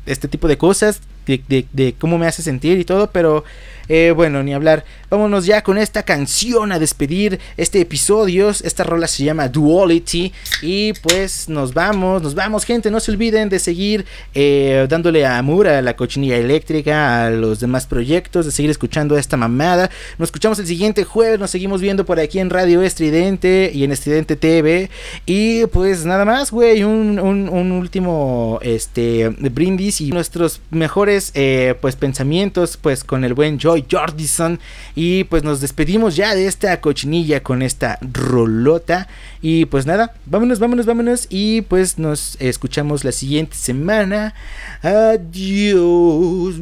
[0.06, 3.44] este tipo de cosas, de, de cómo me hace sentir y todo, pero
[3.88, 4.84] eh, bueno, ni hablar.
[5.10, 8.50] Vámonos ya con esta canción a despedir este episodio.
[8.50, 10.32] Esta rola se llama Duality.
[10.60, 12.90] Y pues nos vamos, nos vamos, gente.
[12.90, 14.04] No se olviden de seguir
[14.34, 19.38] eh, dándole amor a la cochinilla eléctrica, a los demás proyectos, de seguir escuchando esta
[19.38, 19.90] mamada.
[20.18, 21.40] Nos escuchamos el siguiente jueves.
[21.40, 24.90] Nos seguimos viendo por aquí en Radio Estridente y en Estridente TV.
[25.24, 26.84] Y pues nada más, güey.
[26.84, 33.77] Un, último este brindis y nuestros mejores eh, pues pensamientos pues con el buen Joy
[33.90, 34.60] Jordison.
[34.94, 39.08] Y pues nos despedimos ya de esta cochinilla con esta rolota.
[39.40, 41.26] Y pues nada, vámonos, vámonos, vámonos.
[41.30, 44.34] Y pues nos escuchamos la siguiente semana.
[44.82, 46.56] Adiós.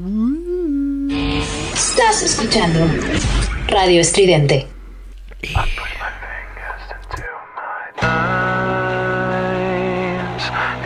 [1.75, 2.81] Estás escuchando
[3.69, 4.67] Radio Estridente.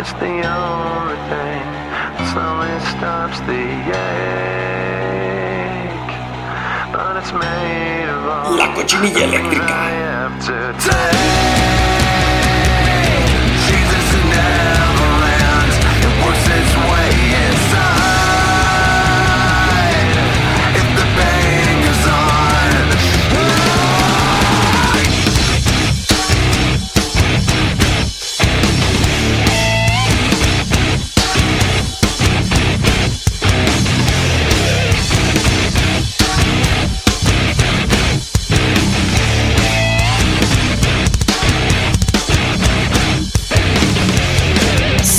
[0.01, 1.63] It's the only thing
[2.17, 4.50] that slowly stops the
[8.57, 9.91] La cochinilla eléctrica.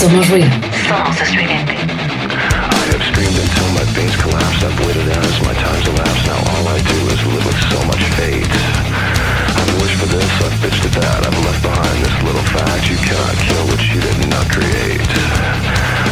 [0.02, 0.49] Somos ruido.
[0.90, 1.78] Somos estridente.
[1.78, 4.65] I have screamed until my veins collapse.
[4.65, 6.26] I've waited as my time's elapsed.
[6.26, 8.49] Now all I do is live with so much fate.
[8.49, 11.22] I've wished for this, I've bitched at that.
[11.22, 12.90] I've left behind this little fact.
[12.90, 15.06] You cannot kill what you did not create.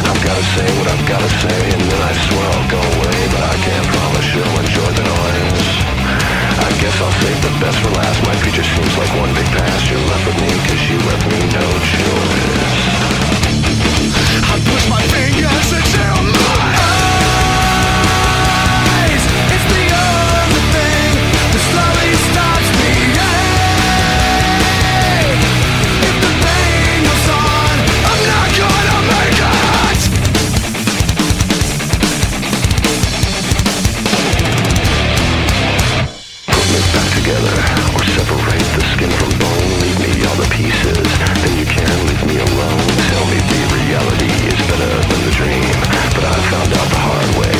[0.06, 3.18] I've gotta say what I've gotta say, and then I swear I'll go away.
[3.34, 5.70] But I can't promise you'll enjoy the noise.
[6.62, 8.22] I guess I'll save the best for last.
[8.22, 9.82] My future seems like one big past.
[9.90, 13.19] You're left with me, cause you left me no choice.
[14.52, 16.99] I push my fingers into mine.
[44.00, 45.62] reality is better than the dream,
[46.14, 47.59] but I found out the hard way.